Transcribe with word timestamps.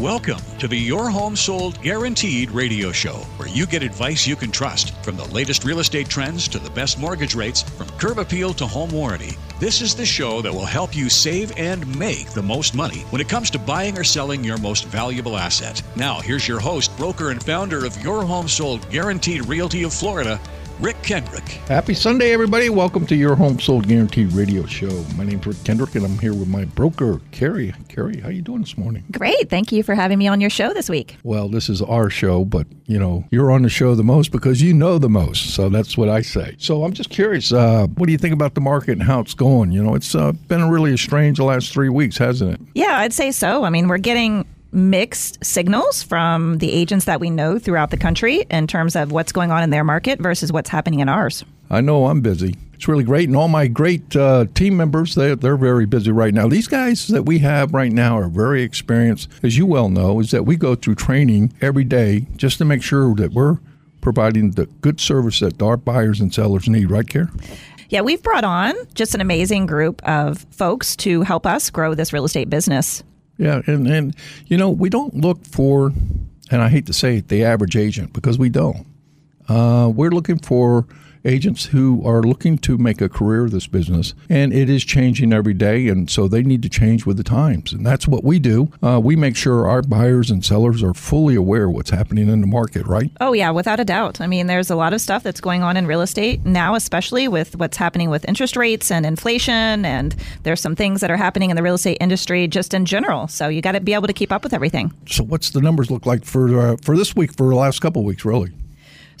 Welcome 0.00 0.40
to 0.60 0.66
the 0.66 0.78
Your 0.78 1.10
Home 1.10 1.36
Sold 1.36 1.82
Guaranteed 1.82 2.52
radio 2.52 2.90
show, 2.90 3.16
where 3.36 3.50
you 3.50 3.66
get 3.66 3.82
advice 3.82 4.26
you 4.26 4.34
can 4.34 4.50
trust 4.50 4.94
from 5.04 5.14
the 5.14 5.26
latest 5.26 5.62
real 5.62 5.78
estate 5.78 6.08
trends 6.08 6.48
to 6.48 6.58
the 6.58 6.70
best 6.70 6.98
mortgage 6.98 7.34
rates, 7.34 7.60
from 7.60 7.86
curb 7.98 8.18
appeal 8.18 8.54
to 8.54 8.66
home 8.66 8.88
warranty. 8.92 9.36
This 9.58 9.82
is 9.82 9.94
the 9.94 10.06
show 10.06 10.40
that 10.40 10.54
will 10.54 10.64
help 10.64 10.96
you 10.96 11.10
save 11.10 11.52
and 11.58 11.98
make 11.98 12.30
the 12.30 12.42
most 12.42 12.74
money 12.74 13.00
when 13.10 13.20
it 13.20 13.28
comes 13.28 13.50
to 13.50 13.58
buying 13.58 13.98
or 13.98 14.04
selling 14.04 14.42
your 14.42 14.56
most 14.56 14.86
valuable 14.86 15.36
asset. 15.36 15.82
Now, 15.96 16.18
here's 16.20 16.48
your 16.48 16.60
host, 16.60 16.96
broker, 16.96 17.28
and 17.28 17.44
founder 17.44 17.84
of 17.84 18.02
Your 18.02 18.24
Home 18.24 18.48
Sold 18.48 18.88
Guaranteed 18.90 19.44
Realty 19.44 19.82
of 19.82 19.92
Florida, 19.92 20.40
Rick 20.80 21.02
Kendrick. 21.02 21.46
Happy 21.68 21.92
Sunday, 21.92 22.32
everybody. 22.32 22.70
Welcome 22.70 23.06
to 23.08 23.14
your 23.14 23.34
Home 23.34 23.60
Sold 23.60 23.86
Guaranteed 23.86 24.32
radio 24.32 24.64
show. 24.64 25.04
My 25.14 25.24
name's 25.24 25.46
Rick 25.46 25.62
Kendrick, 25.62 25.94
and 25.94 26.06
I'm 26.06 26.18
here 26.18 26.32
with 26.32 26.48
my 26.48 26.64
broker, 26.64 27.20
Carrie. 27.32 27.74
Carrie, 27.90 28.18
how 28.20 28.30
you 28.30 28.40
doing 28.40 28.62
this 28.62 28.78
morning? 28.78 29.04
Great. 29.12 29.50
Thank 29.50 29.72
you 29.72 29.82
for 29.82 29.94
having 29.94 30.18
me 30.18 30.26
on 30.26 30.40
your 30.40 30.48
show 30.48 30.72
this 30.72 30.88
week. 30.88 31.18
Well, 31.22 31.50
this 31.50 31.68
is 31.68 31.82
our 31.82 32.08
show, 32.08 32.46
but, 32.46 32.66
you 32.86 32.98
know, 32.98 33.26
you're 33.30 33.50
on 33.50 33.60
the 33.60 33.68
show 33.68 33.94
the 33.94 34.02
most 34.02 34.32
because 34.32 34.62
you 34.62 34.72
know 34.72 34.96
the 34.96 35.10
most. 35.10 35.54
So 35.54 35.68
that's 35.68 35.98
what 35.98 36.08
I 36.08 36.22
say. 36.22 36.56
So 36.56 36.82
I'm 36.82 36.94
just 36.94 37.10
curious, 37.10 37.52
uh, 37.52 37.86
what 37.96 38.06
do 38.06 38.12
you 38.12 38.18
think 38.18 38.32
about 38.32 38.54
the 38.54 38.62
market 38.62 38.92
and 38.92 39.02
how 39.02 39.20
it's 39.20 39.34
going? 39.34 39.72
You 39.72 39.82
know, 39.82 39.94
it's 39.94 40.14
uh, 40.14 40.32
been 40.32 40.70
really 40.70 40.96
strange 40.96 41.36
the 41.36 41.44
last 41.44 41.74
three 41.74 41.90
weeks, 41.90 42.16
hasn't 42.16 42.54
it? 42.54 42.60
Yeah, 42.74 43.00
I'd 43.00 43.12
say 43.12 43.32
so. 43.32 43.64
I 43.64 43.70
mean, 43.70 43.86
we're 43.86 43.98
getting 43.98 44.46
mixed 44.72 45.44
signals 45.44 46.02
from 46.02 46.58
the 46.58 46.72
agents 46.72 47.04
that 47.06 47.20
we 47.20 47.30
know 47.30 47.58
throughout 47.58 47.90
the 47.90 47.96
country 47.96 48.46
in 48.50 48.66
terms 48.66 48.96
of 48.96 49.12
what's 49.12 49.32
going 49.32 49.50
on 49.50 49.62
in 49.62 49.70
their 49.70 49.84
market 49.84 50.20
versus 50.20 50.52
what's 50.52 50.70
happening 50.70 51.00
in 51.00 51.08
ours. 51.08 51.44
I 51.70 51.80
know 51.80 52.06
I'm 52.06 52.20
busy. 52.20 52.56
It's 52.74 52.88
really 52.88 53.04
great. 53.04 53.28
And 53.28 53.36
all 53.36 53.48
my 53.48 53.66
great 53.66 54.16
uh, 54.16 54.46
team 54.54 54.76
members, 54.76 55.14
they, 55.14 55.34
they're 55.34 55.56
very 55.56 55.86
busy 55.86 56.10
right 56.12 56.32
now. 56.32 56.48
These 56.48 56.66
guys 56.66 57.08
that 57.08 57.24
we 57.24 57.38
have 57.40 57.74
right 57.74 57.92
now 57.92 58.18
are 58.18 58.28
very 58.28 58.62
experienced. 58.62 59.28
As 59.42 59.58
you 59.58 59.66
well 59.66 59.90
know, 59.90 60.18
is 60.18 60.30
that 60.30 60.46
we 60.46 60.56
go 60.56 60.74
through 60.74 60.94
training 60.94 61.52
every 61.60 61.84
day 61.84 62.26
just 62.36 62.58
to 62.58 62.64
make 62.64 62.82
sure 62.82 63.14
that 63.16 63.32
we're 63.32 63.58
providing 64.00 64.52
the 64.52 64.66
good 64.80 64.98
service 64.98 65.40
that 65.40 65.60
our 65.60 65.76
buyers 65.76 66.20
and 66.20 66.32
sellers 66.32 66.68
need, 66.68 66.90
right, 66.90 67.06
Care? 67.06 67.28
Yeah, 67.90 68.00
we've 68.00 68.22
brought 68.22 68.44
on 68.44 68.74
just 68.94 69.14
an 69.14 69.20
amazing 69.20 69.66
group 69.66 70.00
of 70.08 70.46
folks 70.50 70.96
to 70.96 71.22
help 71.22 71.44
us 71.44 71.70
grow 71.70 71.94
this 71.94 72.12
real 72.12 72.24
estate 72.24 72.48
business. 72.48 73.02
Yeah, 73.40 73.62
and 73.66 73.86
and 73.88 74.14
you 74.46 74.58
know 74.58 74.68
we 74.68 74.90
don't 74.90 75.14
look 75.14 75.46
for, 75.46 75.86
and 76.50 76.62
I 76.62 76.68
hate 76.68 76.84
to 76.86 76.92
say 76.92 77.16
it, 77.16 77.28
the 77.28 77.42
average 77.42 77.74
agent 77.74 78.12
because 78.12 78.38
we 78.38 78.50
don't. 78.50 78.86
Uh, 79.48 79.90
we're 79.92 80.10
looking 80.10 80.38
for 80.38 80.86
agents 81.24 81.66
who 81.66 82.02
are 82.06 82.22
looking 82.22 82.58
to 82.58 82.78
make 82.78 83.00
a 83.00 83.08
career 83.08 83.44
of 83.44 83.50
this 83.50 83.66
business, 83.66 84.14
and 84.28 84.52
it 84.52 84.68
is 84.70 84.84
changing 84.84 85.32
every 85.32 85.54
day, 85.54 85.88
and 85.88 86.10
so 86.10 86.28
they 86.28 86.42
need 86.42 86.62
to 86.62 86.68
change 86.68 87.06
with 87.06 87.16
the 87.16 87.24
times, 87.24 87.72
and 87.72 87.84
that's 87.84 88.06
what 88.08 88.24
we 88.24 88.38
do. 88.38 88.70
Uh, 88.82 89.00
we 89.02 89.16
make 89.16 89.36
sure 89.36 89.68
our 89.68 89.82
buyers 89.82 90.30
and 90.30 90.44
sellers 90.44 90.82
are 90.82 90.94
fully 90.94 91.34
aware 91.34 91.64
of 91.64 91.72
what's 91.72 91.90
happening 91.90 92.28
in 92.28 92.40
the 92.40 92.46
market, 92.46 92.86
right? 92.86 93.10
Oh 93.20 93.32
yeah, 93.32 93.50
without 93.50 93.80
a 93.80 93.84
doubt. 93.84 94.20
I 94.20 94.26
mean, 94.26 94.46
there's 94.46 94.70
a 94.70 94.76
lot 94.76 94.92
of 94.92 95.00
stuff 95.00 95.22
that's 95.22 95.40
going 95.40 95.62
on 95.62 95.76
in 95.76 95.86
real 95.86 96.00
estate 96.00 96.44
now, 96.44 96.74
especially 96.74 97.28
with 97.28 97.56
what's 97.56 97.76
happening 97.76 98.10
with 98.10 98.28
interest 98.28 98.56
rates 98.56 98.90
and 98.90 99.04
inflation, 99.06 99.84
and 99.84 100.14
there's 100.42 100.60
some 100.60 100.76
things 100.76 101.00
that 101.00 101.10
are 101.10 101.16
happening 101.16 101.50
in 101.50 101.56
the 101.56 101.62
real 101.62 101.74
estate 101.74 101.98
industry 102.00 102.48
just 102.48 102.74
in 102.74 102.84
general. 102.84 103.28
So 103.28 103.48
you 103.48 103.60
got 103.60 103.72
to 103.72 103.80
be 103.80 103.94
able 103.94 104.06
to 104.06 104.12
keep 104.12 104.32
up 104.32 104.42
with 104.42 104.52
everything. 104.52 104.92
So, 105.06 105.24
what's 105.24 105.50
the 105.50 105.60
numbers 105.60 105.90
look 105.90 106.06
like 106.06 106.24
for 106.24 106.58
uh, 106.58 106.76
for 106.82 106.96
this 106.96 107.14
week? 107.14 107.32
For 107.32 107.48
the 107.48 107.56
last 107.56 107.80
couple 107.80 108.02
of 108.02 108.06
weeks, 108.06 108.24
really? 108.24 108.52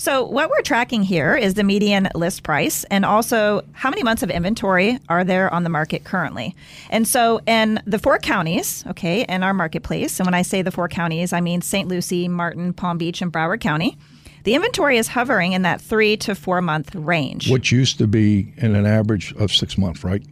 So, 0.00 0.24
what 0.24 0.48
we're 0.48 0.62
tracking 0.62 1.02
here 1.02 1.36
is 1.36 1.52
the 1.52 1.62
median 1.62 2.08
list 2.14 2.42
price 2.42 2.84
and 2.84 3.04
also 3.04 3.60
how 3.72 3.90
many 3.90 4.02
months 4.02 4.22
of 4.22 4.30
inventory 4.30 4.98
are 5.10 5.24
there 5.24 5.52
on 5.52 5.62
the 5.62 5.68
market 5.68 6.04
currently. 6.04 6.56
And 6.88 7.06
so, 7.06 7.42
in 7.46 7.82
the 7.84 7.98
four 7.98 8.18
counties, 8.18 8.82
okay, 8.86 9.26
in 9.28 9.42
our 9.42 9.52
marketplace, 9.52 10.18
and 10.18 10.26
when 10.26 10.32
I 10.32 10.40
say 10.40 10.62
the 10.62 10.70
four 10.70 10.88
counties, 10.88 11.34
I 11.34 11.42
mean 11.42 11.60
St. 11.60 11.86
Lucie, 11.86 12.28
Martin, 12.28 12.72
Palm 12.72 12.96
Beach, 12.96 13.20
and 13.20 13.30
Broward 13.30 13.60
County. 13.60 13.98
The 14.44 14.54
inventory 14.54 14.96
is 14.96 15.06
hovering 15.06 15.52
in 15.52 15.62
that 15.62 15.82
three 15.82 16.16
to 16.16 16.34
four 16.34 16.62
month 16.62 16.94
range. 16.94 17.50
Which 17.50 17.70
used 17.70 17.98
to 17.98 18.06
be 18.06 18.54
in 18.56 18.74
an 18.74 18.86
average 18.86 19.34
of 19.34 19.52
six 19.52 19.76
months, 19.76 20.02
right? 20.02 20.22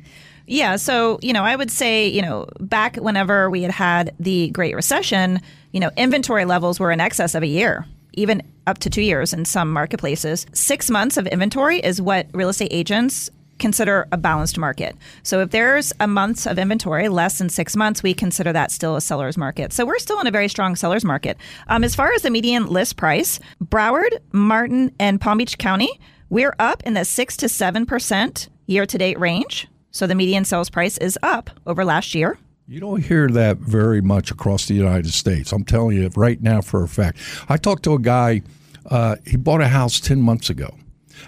Yeah. 0.46 0.76
So, 0.76 1.18
you 1.20 1.34
know, 1.34 1.44
I 1.44 1.54
would 1.54 1.70
say, 1.70 2.08
you 2.08 2.22
know, 2.22 2.46
back 2.58 2.96
whenever 2.96 3.50
we 3.50 3.64
had 3.64 3.72
had 3.72 4.14
the 4.18 4.48
Great 4.48 4.74
Recession, 4.74 5.42
you 5.72 5.80
know, 5.80 5.90
inventory 5.98 6.46
levels 6.46 6.80
were 6.80 6.90
in 6.90 7.00
excess 7.00 7.34
of 7.34 7.42
a 7.42 7.46
year 7.46 7.84
even 8.18 8.42
up 8.66 8.78
to 8.78 8.90
two 8.90 9.02
years 9.02 9.32
in 9.32 9.44
some 9.44 9.72
marketplaces. 9.72 10.46
Six 10.52 10.90
months 10.90 11.16
of 11.16 11.26
inventory 11.26 11.78
is 11.78 12.02
what 12.02 12.26
real 12.32 12.48
estate 12.48 12.72
agents 12.72 13.30
consider 13.58 14.06
a 14.12 14.16
balanced 14.16 14.56
market. 14.56 14.96
So 15.22 15.40
if 15.40 15.50
there's 15.50 15.92
a 15.98 16.06
month 16.06 16.46
of 16.46 16.58
inventory, 16.58 17.08
less 17.08 17.38
than 17.38 17.48
six 17.48 17.74
months, 17.74 18.02
we 18.02 18.14
consider 18.14 18.52
that 18.52 18.70
still 18.70 18.94
a 18.94 19.00
seller's 19.00 19.36
market. 19.36 19.72
So 19.72 19.84
we're 19.84 19.98
still 19.98 20.20
in 20.20 20.26
a 20.26 20.30
very 20.30 20.48
strong 20.48 20.76
seller's 20.76 21.04
market. 21.04 21.36
Um, 21.68 21.82
as 21.82 21.94
far 21.94 22.12
as 22.12 22.22
the 22.22 22.30
median 22.30 22.66
list 22.66 22.96
price, 22.96 23.40
Broward, 23.64 24.18
Martin, 24.32 24.94
and 25.00 25.20
Palm 25.20 25.38
Beach 25.38 25.58
County, 25.58 25.90
we're 26.30 26.54
up 26.58 26.82
in 26.84 26.94
the 26.94 27.04
six 27.04 27.36
to 27.38 27.48
seven 27.48 27.86
percent 27.86 28.48
year 28.66 28.86
to 28.86 28.98
date 28.98 29.18
range. 29.18 29.66
So 29.90 30.06
the 30.06 30.14
median 30.14 30.44
sales 30.44 30.70
price 30.70 30.98
is 30.98 31.18
up 31.22 31.50
over 31.66 31.84
last 31.84 32.14
year. 32.14 32.38
You 32.70 32.80
don't 32.80 33.02
hear 33.02 33.28
that 33.28 33.56
very 33.56 34.02
much 34.02 34.30
across 34.30 34.66
the 34.66 34.74
United 34.74 35.14
States. 35.14 35.52
I'm 35.52 35.64
telling 35.64 35.96
you 35.96 36.10
right 36.14 36.38
now 36.42 36.60
for 36.60 36.82
a 36.82 36.88
fact. 36.88 37.16
I 37.48 37.56
talked 37.56 37.82
to 37.84 37.94
a 37.94 37.98
guy, 37.98 38.42
uh, 38.84 39.16
he 39.26 39.38
bought 39.38 39.62
a 39.62 39.68
house 39.68 39.98
10 40.00 40.20
months 40.20 40.50
ago. 40.50 40.76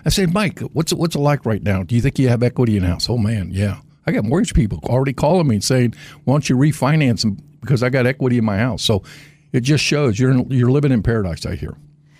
I 0.04 0.10
said, 0.10 0.34
Mike, 0.34 0.60
what's 0.60 0.92
it, 0.92 0.98
what's 0.98 1.14
it 1.16 1.20
like 1.20 1.46
right 1.46 1.62
now? 1.62 1.82
Do 1.82 1.94
you 1.94 2.02
think 2.02 2.18
you 2.18 2.28
have 2.28 2.42
equity 2.42 2.76
in 2.76 2.82
house? 2.82 3.08
Oh, 3.08 3.16
man, 3.16 3.52
yeah. 3.52 3.78
I 4.06 4.12
got 4.12 4.26
mortgage 4.26 4.52
people 4.52 4.80
already 4.84 5.14
calling 5.14 5.48
me 5.48 5.54
and 5.54 5.64
saying, 5.64 5.94
why 6.24 6.34
don't 6.34 6.46
you 6.46 6.56
refinance 6.56 7.22
them 7.22 7.38
because 7.62 7.82
I 7.82 7.88
got 7.88 8.06
equity 8.06 8.36
in 8.36 8.44
my 8.44 8.58
house. 8.58 8.82
So 8.82 9.02
it 9.54 9.60
just 9.60 9.82
shows 9.82 10.18
you're, 10.18 10.34
you're 10.52 10.70
living 10.70 10.92
in 10.92 11.02
paradise, 11.02 11.46
I 11.46 11.54
hear. 11.54 11.74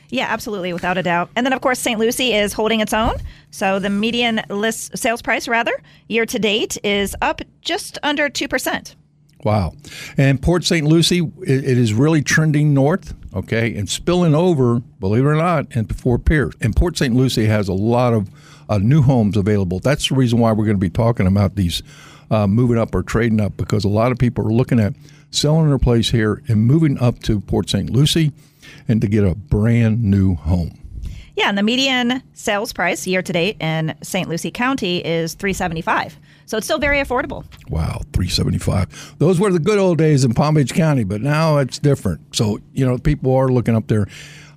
Yeah, 0.09 0.29
absolutely, 0.31 0.73
without 0.73 0.97
a 0.97 1.03
doubt. 1.03 1.29
And 1.37 1.45
then, 1.45 1.53
of 1.53 1.61
course, 1.61 1.79
St. 1.79 2.01
Lucie 2.01 2.33
is 2.33 2.55
holding 2.55 2.81
its 2.81 2.95
own. 2.95 3.17
So 3.51 3.79
the 3.79 3.91
median 3.91 4.41
list 4.49 4.97
sales 4.97 5.21
price, 5.21 5.47
rather, 5.47 5.79
year 6.09 6.25
to 6.25 6.39
date 6.39 6.79
is 6.83 7.15
up 7.21 7.43
just 7.61 7.99
under 8.03 8.31
2%. 8.31 8.95
Wow. 9.45 9.75
And 10.17 10.41
Port 10.41 10.65
St. 10.65 10.87
Lucie, 10.87 11.21
it, 11.43 11.65
it 11.65 11.79
is 11.79 11.95
really 11.95 12.23
trending 12.23 12.75
north, 12.75 13.15
okay, 13.35 13.75
and 13.75 13.89
spilling 13.89 14.35
over, 14.35 14.81
believe 15.01 15.25
it 15.25 15.29
or 15.29 15.37
not, 15.37 15.75
into 15.75 15.95
Fort 15.95 16.25
Pierce. 16.25 16.55
And 16.61 16.77
Port 16.77 16.97
St. 16.97 17.15
Lucie 17.15 17.47
has 17.47 17.69
a 17.69 17.73
lot 17.73 18.13
of 18.13 18.31
uh, 18.69 18.79
new 18.79 19.03
homes 19.03 19.37
available. 19.37 19.81
That's 19.81 20.09
the 20.09 20.15
reason 20.15 20.39
why 20.39 20.53
we're 20.53 20.65
going 20.65 20.77
to 20.77 20.81
be 20.81 20.91
talking 20.91 21.27
about 21.27 21.57
these 21.57 21.83
uh, 22.31 22.47
moving 22.47 22.79
up 22.79 22.95
or 22.95 23.03
trading 23.03 23.41
up 23.41 23.57
because 23.57 23.85
a 23.85 23.89
lot 23.89 24.13
of 24.13 24.19
people 24.19 24.47
are 24.47 24.53
looking 24.53 24.79
at 24.79 24.95
selling 25.31 25.69
their 25.69 25.79
place 25.79 26.11
here 26.11 26.43
and 26.49 26.67
moving 26.67 26.99
up 26.99 27.21
to 27.21 27.41
Port 27.41 27.69
St. 27.69 27.91
Lucie 27.91 28.33
and 28.89 29.01
to 29.01 29.09
get 29.09 29.25
a 29.25 29.35
brand 29.35 30.03
new 30.03 30.35
home. 30.35 30.73
Yeah, 31.37 31.49
and 31.49 31.57
the 31.57 31.63
median 31.63 32.23
sales 32.35 32.73
price 32.73 33.07
year 33.07 33.23
to 33.23 33.33
date 33.33 33.57
in 33.61 33.95
St. 34.03 34.29
Lucie 34.29 34.51
County 34.51 34.99
is 34.99 35.35
375. 35.35 36.19
So 36.51 36.57
it's 36.57 36.67
still 36.67 36.81
very 36.81 36.99
affordable. 36.99 37.45
Wow, 37.69 38.01
375. 38.13 39.19
Those 39.19 39.39
were 39.39 39.53
the 39.53 39.61
good 39.61 39.79
old 39.79 39.99
days 39.99 40.25
in 40.25 40.35
Palm 40.35 40.57
Beach 40.57 40.75
County, 40.75 41.05
but 41.05 41.21
now 41.21 41.59
it's 41.59 41.79
different. 41.79 42.35
So, 42.35 42.59
you 42.73 42.85
know, 42.85 42.99
people 42.99 43.33
are 43.37 43.51
looking 43.51 43.77
up 43.77 43.87
there. 43.87 44.09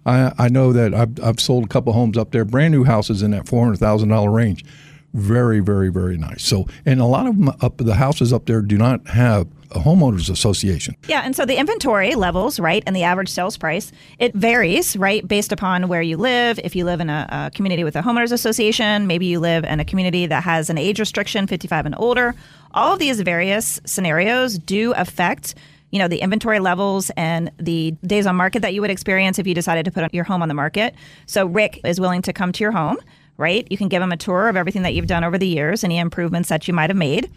I, 0.04 0.34
I 0.40 0.50
know 0.50 0.74
that 0.74 0.96
I've, 0.96 1.24
I've 1.24 1.40
sold 1.40 1.66
a 1.66 1.68
couple 1.68 1.94
homes 1.94 2.18
up 2.18 2.32
there, 2.32 2.46
brand 2.46 2.72
new 2.72 2.84
houses 2.84 3.22
in 3.22 3.30
that 3.30 3.46
$400,000 3.46 4.34
range. 4.34 4.66
Very, 5.14 5.60
very, 5.60 5.90
very 5.90 6.18
nice. 6.18 6.44
So, 6.44 6.68
and 6.86 7.00
a 7.00 7.06
lot 7.06 7.28
of 7.28 7.38
them 7.38 7.50
up 7.62 7.78
the 7.78 7.96
houses 7.96 8.34
up 8.34 8.46
there 8.48 8.62
do 8.62 8.78
not 8.78 9.08
have 9.08 9.48
a 9.72 9.80
homeowners 9.80 10.30
association. 10.30 10.96
Yeah, 11.08 11.22
and 11.24 11.36
so 11.36 11.46
the 11.46 11.58
inventory 11.58 12.16
levels, 12.16 12.60
right, 12.60 12.84
and 12.86 12.96
the 12.96 13.04
average 13.04 13.30
sales 13.30 13.58
price, 13.58 13.92
it 14.20 14.34
varies, 14.34 14.96
right, 14.98 15.28
based 15.28 15.52
upon 15.52 15.88
where 15.88 16.02
you 16.02 16.18
live. 16.18 16.60
If 16.64 16.76
you 16.76 16.86
live 16.86 17.00
in 17.00 17.10
a, 17.10 17.28
a 17.30 17.52
community 17.56 17.84
with 17.84 17.96
a 17.96 18.02
homeowners 18.02 18.32
association, 18.32 19.08
maybe 19.08 19.26
you 19.26 19.40
live 19.40 19.64
in 19.64 19.80
a 19.80 19.86
community 19.86 20.26
that 20.28 20.44
has 20.44 20.70
an 20.70 20.78
age 20.78 21.00
restriction, 21.00 21.48
55 21.48 21.86
and 21.86 21.96
older. 21.98 22.36
All 22.72 22.94
of 22.94 23.00
these 23.00 23.22
various 23.22 23.80
scenarios 23.86 24.58
do 24.58 24.94
affect 24.94 25.56
you 25.92 26.00
know 26.00 26.08
the 26.08 26.22
inventory 26.22 26.60
levels 26.60 27.12
and 27.16 27.52
the 27.60 27.92
days 28.04 28.26
on 28.26 28.36
market 28.36 28.64
that 28.64 28.74
you 28.74 28.82
would 28.82 28.90
experience 28.90 29.38
if 29.38 29.46
you 29.46 29.54
decided 29.54 29.86
to 29.86 29.92
put 29.92 30.12
your 30.12 30.24
home 30.24 30.42
on 30.42 30.48
the 30.48 30.56
market. 30.56 30.96
So 31.28 31.46
Rick 31.46 31.82
is 31.84 32.00
willing 32.00 32.24
to 32.24 32.34
come 32.34 32.52
to 32.52 32.64
your 32.64 32.72
home, 32.72 32.98
right? 33.38 33.68
You 33.70 33.78
can 33.78 33.88
give 33.88 34.02
him 34.02 34.12
a 34.12 34.18
tour 34.18 34.50
of 34.50 34.56
everything 34.56 34.84
that 34.84 34.94
you've 34.94 35.08
done 35.08 35.24
over 35.24 35.38
the 35.38 35.48
years, 35.48 35.84
any 35.84 36.00
improvements 36.00 36.50
that 36.50 36.68
you 36.68 36.74
might 36.74 36.90
have 36.90 36.98
made 36.98 37.30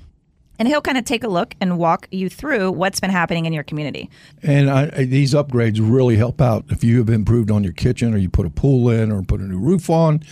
and 0.58 0.68
he'll 0.68 0.80
kind 0.80 0.98
of 0.98 1.04
take 1.04 1.24
a 1.24 1.28
look 1.28 1.54
and 1.60 1.78
walk 1.78 2.08
you 2.10 2.28
through 2.28 2.72
what's 2.72 3.00
been 3.00 3.10
happening 3.10 3.46
in 3.46 3.52
your 3.52 3.62
community. 3.62 4.10
And 4.42 4.70
I, 4.70 5.04
these 5.04 5.34
upgrades 5.34 5.78
really 5.80 6.16
help 6.16 6.40
out 6.40 6.64
if 6.68 6.82
you 6.82 6.98
have 6.98 7.10
improved 7.10 7.50
on 7.50 7.64
your 7.64 7.72
kitchen 7.72 8.14
or 8.14 8.16
you 8.16 8.30
put 8.30 8.46
a 8.46 8.50
pool 8.50 8.88
in 8.90 9.12
or 9.12 9.22
put 9.22 9.40
a 9.40 9.44
new 9.44 9.58
roof 9.58 9.90
on. 9.90 10.22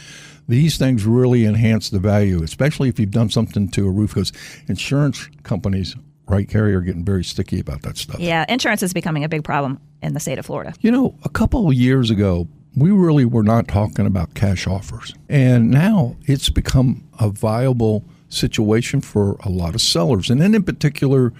These 0.46 0.76
things 0.76 1.06
really 1.06 1.46
enhance 1.46 1.88
the 1.88 1.99
value, 1.99 2.43
especially 2.43 2.88
if 2.90 2.99
you've 2.99 3.10
done 3.10 3.31
something 3.31 3.69
to 3.70 3.87
a 3.87 3.90
roof 3.90 4.14
because 4.14 4.32
insurance 4.69 5.28
companies 5.43 5.96
right, 6.26 6.49
Carrie, 6.49 6.75
are 6.75 6.81
getting 6.81 7.05
very 7.05 7.22
sticky 7.22 7.60
about 7.60 7.82
that 7.82 7.99
stuff. 7.99 8.19
Yeah, 8.19 8.46
insurance 8.49 8.82
is 8.82 8.94
becoming 8.94 9.25
a 9.25 9.28
big 9.28 9.44
problem 9.44 9.78
in 10.02 10.14
the 10.14 10.20
state 10.20 10.38
of 10.38 10.46
Florida. 10.46 10.72
You 10.81 10.90
know, 10.90 11.14
a 11.22 11.28
couple 11.28 11.69
of 11.69 11.75
years 11.75 12.10
ago, 12.10 12.49
we 12.76 12.91
really 12.91 13.25
were 13.25 13.43
not 13.43 13.69
talking 13.69 14.06
about 14.06 14.35
cash 14.35 14.67
offers. 14.67 15.15
And 15.29 15.71
now 15.71 16.17
it's 16.26 16.49
become 16.49 17.05
a 17.21 17.31
viable 17.31 18.05
situation 18.29 19.00
for 19.00 19.37
a 19.44 19.49
lot 19.49 19.75
of 19.75 19.81
sellers. 19.81 20.31
And 20.31 20.41
then 20.41 20.55
in 20.55 20.65
particular, 20.65 21.32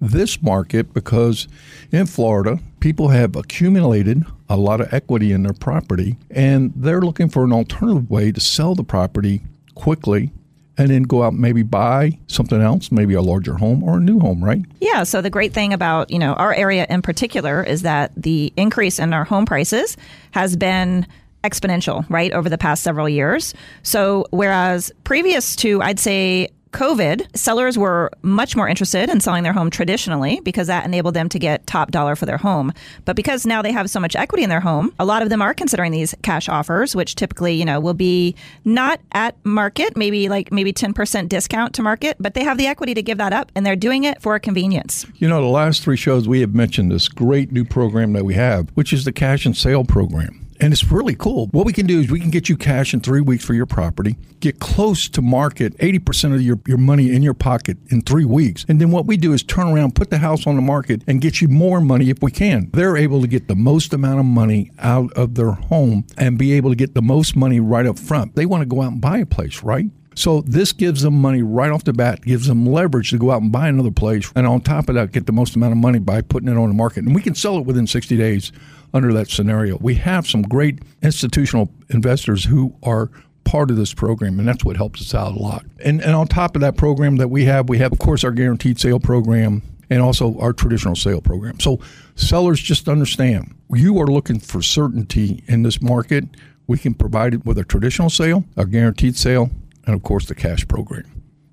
this 0.00 0.42
market 0.42 0.92
because 0.94 1.46
in 1.92 2.06
Florida, 2.06 2.58
people 2.80 3.08
have 3.08 3.36
accumulated 3.36 4.24
a 4.48 4.56
lot 4.56 4.80
of 4.80 4.92
equity 4.92 5.30
in 5.32 5.42
their 5.42 5.52
property 5.52 6.16
and 6.30 6.72
they're 6.74 7.02
looking 7.02 7.28
for 7.28 7.44
an 7.44 7.52
alternative 7.52 8.10
way 8.10 8.32
to 8.32 8.40
sell 8.40 8.74
the 8.74 8.82
property 8.82 9.42
quickly 9.74 10.32
and 10.80 10.90
then 10.90 11.02
go 11.02 11.22
out 11.22 11.32
and 11.32 11.40
maybe 11.40 11.62
buy 11.62 12.18
something 12.26 12.60
else, 12.60 12.90
maybe 12.90 13.14
a 13.14 13.22
larger 13.22 13.54
home 13.54 13.82
or 13.82 13.98
a 13.98 14.00
new 14.00 14.18
home, 14.18 14.42
right? 14.42 14.64
Yeah. 14.80 15.02
So 15.04 15.20
the 15.20 15.30
great 15.30 15.52
thing 15.52 15.72
about 15.72 16.10
you 16.10 16.18
know 16.18 16.32
our 16.34 16.54
area 16.54 16.86
in 16.88 17.02
particular 17.02 17.62
is 17.62 17.82
that 17.82 18.12
the 18.16 18.52
increase 18.56 18.98
in 18.98 19.12
our 19.12 19.24
home 19.24 19.46
prices 19.46 19.96
has 20.32 20.56
been 20.56 21.06
exponential, 21.44 22.04
right, 22.10 22.32
over 22.32 22.48
the 22.48 22.58
past 22.58 22.82
several 22.82 23.08
years. 23.08 23.54
So 23.82 24.26
whereas 24.30 24.92
previous 25.04 25.56
to 25.56 25.82
I'd 25.82 26.00
say 26.00 26.48
COVID, 26.72 27.36
sellers 27.36 27.76
were 27.76 28.10
much 28.22 28.54
more 28.54 28.68
interested 28.68 29.10
in 29.10 29.20
selling 29.20 29.42
their 29.42 29.52
home 29.52 29.70
traditionally 29.70 30.40
because 30.44 30.68
that 30.68 30.84
enabled 30.84 31.14
them 31.14 31.28
to 31.28 31.38
get 31.38 31.66
top 31.66 31.90
dollar 31.90 32.14
for 32.14 32.26
their 32.26 32.36
home. 32.36 32.72
But 33.04 33.16
because 33.16 33.44
now 33.44 33.60
they 33.60 33.72
have 33.72 33.90
so 33.90 33.98
much 33.98 34.14
equity 34.14 34.44
in 34.44 34.50
their 34.50 34.60
home, 34.60 34.94
a 34.98 35.04
lot 35.04 35.22
of 35.22 35.30
them 35.30 35.42
are 35.42 35.52
considering 35.52 35.90
these 35.90 36.14
cash 36.22 36.48
offers, 36.48 36.94
which 36.94 37.16
typically, 37.16 37.54
you 37.54 37.64
know, 37.64 37.80
will 37.80 37.94
be 37.94 38.36
not 38.64 39.00
at 39.12 39.34
market, 39.44 39.96
maybe 39.96 40.28
like 40.28 40.52
maybe 40.52 40.72
10% 40.72 41.28
discount 41.28 41.74
to 41.74 41.82
market, 41.82 42.16
but 42.20 42.34
they 42.34 42.44
have 42.44 42.58
the 42.58 42.66
equity 42.66 42.94
to 42.94 43.02
give 43.02 43.18
that 43.18 43.32
up 43.32 43.50
and 43.54 43.66
they're 43.66 43.76
doing 43.76 44.04
it 44.04 44.22
for 44.22 44.38
convenience. 44.38 45.06
You 45.16 45.28
know, 45.28 45.40
the 45.40 45.48
last 45.48 45.82
three 45.82 45.96
shows 45.96 46.28
we 46.28 46.40
have 46.40 46.54
mentioned 46.54 46.92
this 46.92 47.08
great 47.08 47.50
new 47.50 47.64
program 47.64 48.12
that 48.12 48.24
we 48.24 48.34
have, 48.34 48.68
which 48.74 48.92
is 48.92 49.04
the 49.04 49.12
cash 49.12 49.44
and 49.44 49.56
sale 49.56 49.84
program. 49.84 50.49
And 50.60 50.74
it's 50.74 50.84
really 50.90 51.14
cool. 51.14 51.46
What 51.52 51.64
we 51.64 51.72
can 51.72 51.86
do 51.86 52.00
is 52.00 52.10
we 52.10 52.20
can 52.20 52.30
get 52.30 52.50
you 52.50 52.56
cash 52.56 52.92
in 52.92 53.00
three 53.00 53.22
weeks 53.22 53.44
for 53.44 53.54
your 53.54 53.64
property, 53.64 54.16
get 54.40 54.60
close 54.60 55.08
to 55.08 55.22
market, 55.22 55.76
80% 55.78 56.34
of 56.34 56.42
your, 56.42 56.60
your 56.66 56.76
money 56.76 57.14
in 57.14 57.22
your 57.22 57.32
pocket 57.32 57.78
in 57.88 58.02
three 58.02 58.26
weeks. 58.26 58.66
And 58.68 58.78
then 58.78 58.90
what 58.90 59.06
we 59.06 59.16
do 59.16 59.32
is 59.32 59.42
turn 59.42 59.68
around, 59.68 59.94
put 59.94 60.10
the 60.10 60.18
house 60.18 60.46
on 60.46 60.56
the 60.56 60.62
market, 60.62 61.02
and 61.06 61.20
get 61.20 61.40
you 61.40 61.48
more 61.48 61.80
money 61.80 62.10
if 62.10 62.22
we 62.22 62.30
can. 62.30 62.68
They're 62.74 62.98
able 62.98 63.22
to 63.22 63.26
get 63.26 63.48
the 63.48 63.56
most 63.56 63.94
amount 63.94 64.20
of 64.20 64.26
money 64.26 64.70
out 64.78 65.10
of 65.14 65.34
their 65.34 65.52
home 65.52 66.04
and 66.18 66.36
be 66.36 66.52
able 66.52 66.70
to 66.70 66.76
get 66.76 66.94
the 66.94 67.02
most 67.02 67.36
money 67.36 67.58
right 67.58 67.86
up 67.86 67.98
front. 67.98 68.36
They 68.36 68.44
want 68.44 68.60
to 68.60 68.66
go 68.66 68.82
out 68.82 68.92
and 68.92 69.00
buy 69.00 69.18
a 69.18 69.26
place, 69.26 69.62
right? 69.62 69.86
So 70.14 70.42
this 70.42 70.72
gives 70.72 71.02
them 71.02 71.14
money 71.14 71.42
right 71.42 71.70
off 71.70 71.84
the 71.84 71.92
bat, 71.92 72.22
gives 72.22 72.46
them 72.46 72.66
leverage 72.66 73.10
to 73.10 73.18
go 73.18 73.30
out 73.30 73.40
and 73.40 73.50
buy 73.50 73.68
another 73.68 73.90
place, 73.92 74.30
and 74.34 74.46
on 74.46 74.60
top 74.60 74.88
of 74.88 74.96
that, 74.96 75.12
get 75.12 75.26
the 75.26 75.32
most 75.32 75.56
amount 75.56 75.72
of 75.72 75.78
money 75.78 75.98
by 75.98 76.20
putting 76.20 76.48
it 76.48 76.58
on 76.58 76.68
the 76.68 76.74
market. 76.74 77.04
And 77.04 77.14
we 77.14 77.22
can 77.22 77.34
sell 77.34 77.56
it 77.56 77.64
within 77.64 77.86
60 77.86 78.16
days 78.16 78.52
under 78.92 79.12
that 79.12 79.28
scenario. 79.28 79.78
We 79.78 79.94
have 79.96 80.26
some 80.26 80.42
great 80.42 80.80
institutional 81.02 81.70
investors 81.88 82.44
who 82.44 82.74
are 82.82 83.10
part 83.44 83.70
of 83.70 83.76
this 83.76 83.94
program, 83.94 84.38
and 84.38 84.46
that's 84.46 84.64
what 84.64 84.76
helps 84.76 85.00
us 85.00 85.14
out 85.14 85.32
a 85.32 85.38
lot. 85.38 85.64
And, 85.84 86.00
and 86.02 86.14
on 86.14 86.26
top 86.28 86.54
of 86.54 86.60
that 86.60 86.76
program 86.76 87.16
that 87.16 87.28
we 87.28 87.44
have, 87.46 87.68
we 87.68 87.78
have, 87.78 87.92
of 87.92 87.98
course, 87.98 88.22
our 88.24 88.30
guaranteed 88.30 88.78
sale 88.78 89.00
program 89.00 89.62
and 89.90 90.00
also 90.00 90.38
our 90.38 90.52
traditional 90.52 90.94
sale 90.94 91.20
program. 91.20 91.58
So 91.58 91.80
sellers 92.14 92.60
just 92.60 92.88
understand 92.88 93.54
you 93.72 93.98
are 94.00 94.06
looking 94.06 94.38
for 94.38 94.62
certainty 94.62 95.42
in 95.46 95.62
this 95.62 95.82
market. 95.82 96.24
We 96.66 96.78
can 96.78 96.94
provide 96.94 97.34
it 97.34 97.44
with 97.44 97.58
a 97.58 97.64
traditional 97.64 98.10
sale, 98.10 98.44
a 98.56 98.66
guaranteed 98.66 99.16
sale, 99.16 99.50
and 99.86 99.94
of 99.94 100.02
course 100.02 100.26
the 100.26 100.34
cash 100.34 100.66
program. 100.68 101.04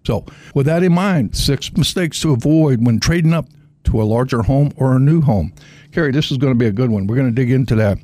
So, 0.06 0.25
with 0.56 0.68
that 0.68 0.83
in 0.83 0.94
mind, 0.94 1.36
six 1.36 1.75
mistakes 1.75 2.22
to 2.22 2.31
avoid 2.31 2.86
when 2.86 3.00
trading 3.00 3.33
up 3.33 3.48
to 3.88 4.01
a 4.01 4.04
larger 4.04 4.42
home 4.44 4.72
or 4.78 4.95
a 4.95 5.00
new 5.00 5.22
home. 5.22 5.54
Carrie, 5.92 6.12
this 6.12 6.31
is 6.31 6.38
going 6.38 6.54
to 6.54 6.57
be 6.57 6.68
a 6.68 6.72
good 6.72 6.89
one. 6.89 7.07
We're 7.07 7.16
going 7.16 7.34
to 7.34 7.36
dig 7.36 7.51
into 7.51 7.75
that 7.75 7.98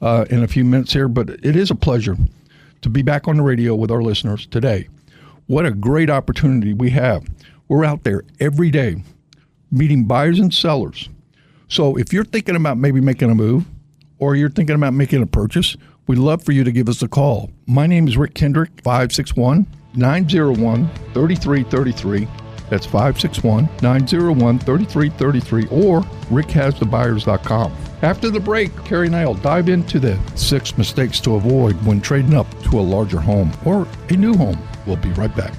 uh, 0.00 0.26
in 0.30 0.42
a 0.42 0.48
few 0.48 0.64
minutes 0.64 0.92
here, 0.92 1.08
but 1.08 1.30
it 1.30 1.56
is 1.56 1.70
a 1.70 1.74
pleasure 1.74 2.16
to 2.82 2.88
be 2.88 3.02
back 3.02 3.28
on 3.28 3.36
the 3.36 3.42
radio 3.42 3.74
with 3.74 3.90
our 3.90 4.02
listeners 4.02 4.46
today. 4.46 4.88
What 5.46 5.66
a 5.66 5.72
great 5.72 6.10
opportunity 6.10 6.74
we 6.74 6.90
have. 6.90 7.26
We're 7.68 7.84
out 7.84 8.04
there 8.04 8.22
every 8.38 8.70
day 8.70 9.02
meeting 9.72 10.04
buyers 10.04 10.38
and 10.38 10.52
sellers. 10.52 11.08
So, 11.68 11.96
if 11.96 12.12
you're 12.12 12.24
thinking 12.24 12.56
about 12.56 12.78
maybe 12.78 13.00
making 13.00 13.30
a 13.30 13.34
move 13.34 13.64
or 14.18 14.34
you're 14.34 14.50
thinking 14.50 14.74
about 14.74 14.92
making 14.92 15.22
a 15.22 15.26
purchase, 15.26 15.76
We'd 16.10 16.18
love 16.18 16.42
for 16.42 16.50
you 16.50 16.64
to 16.64 16.72
give 16.72 16.88
us 16.88 17.02
a 17.02 17.08
call. 17.08 17.52
My 17.68 17.86
name 17.86 18.08
is 18.08 18.16
Rick 18.16 18.34
Kendrick, 18.34 18.70
561 18.82 19.64
901 19.94 20.90
3333. 21.14 22.26
That's 22.70 22.86
561 22.86 23.68
901 23.82 24.58
3333 24.60 25.66
or 25.70 26.00
rickhasthebuyers.com. 26.30 27.76
After 28.02 28.30
the 28.30 28.40
break, 28.40 28.74
Carrie 28.84 29.08
and 29.08 29.16
I 29.16 29.26
will 29.26 29.34
dive 29.34 29.68
into 29.68 29.98
the 29.98 30.18
six 30.34 30.78
mistakes 30.78 31.20
to 31.20 31.34
avoid 31.34 31.74
when 31.84 32.00
trading 32.00 32.34
up 32.34 32.48
to 32.64 32.78
a 32.78 32.80
larger 32.80 33.20
home 33.20 33.52
or 33.66 33.86
a 34.08 34.16
new 34.16 34.34
home. 34.34 34.58
We'll 34.86 34.96
be 34.96 35.10
right 35.10 35.34
back. 35.36 35.52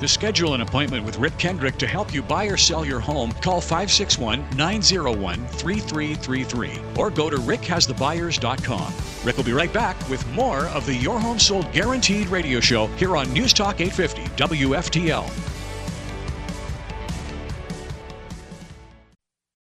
To 0.00 0.08
schedule 0.08 0.54
an 0.54 0.62
appointment 0.62 1.04
with 1.04 1.18
Rick 1.18 1.36
Kendrick 1.36 1.76
to 1.76 1.86
help 1.86 2.14
you 2.14 2.22
buy 2.22 2.46
or 2.46 2.56
sell 2.56 2.86
your 2.86 3.00
home, 3.00 3.32
call 3.32 3.60
561 3.60 4.42
901 4.56 5.46
3333 5.46 6.80
or 6.96 7.10
go 7.10 7.28
to 7.28 7.36
rickhasthebuyers.com. 7.36 8.94
Rick 9.24 9.36
will 9.36 9.44
be 9.44 9.52
right 9.52 9.72
back 9.72 10.08
with 10.08 10.26
more 10.28 10.64
of 10.68 10.86
the 10.86 10.94
Your 10.94 11.20
Home 11.20 11.38
Sold 11.38 11.70
Guaranteed 11.72 12.28
radio 12.28 12.60
show 12.60 12.86
here 12.96 13.14
on 13.14 13.30
News 13.34 13.52
Talk 13.52 13.82
850 13.82 14.22
WFTL. 14.42 15.59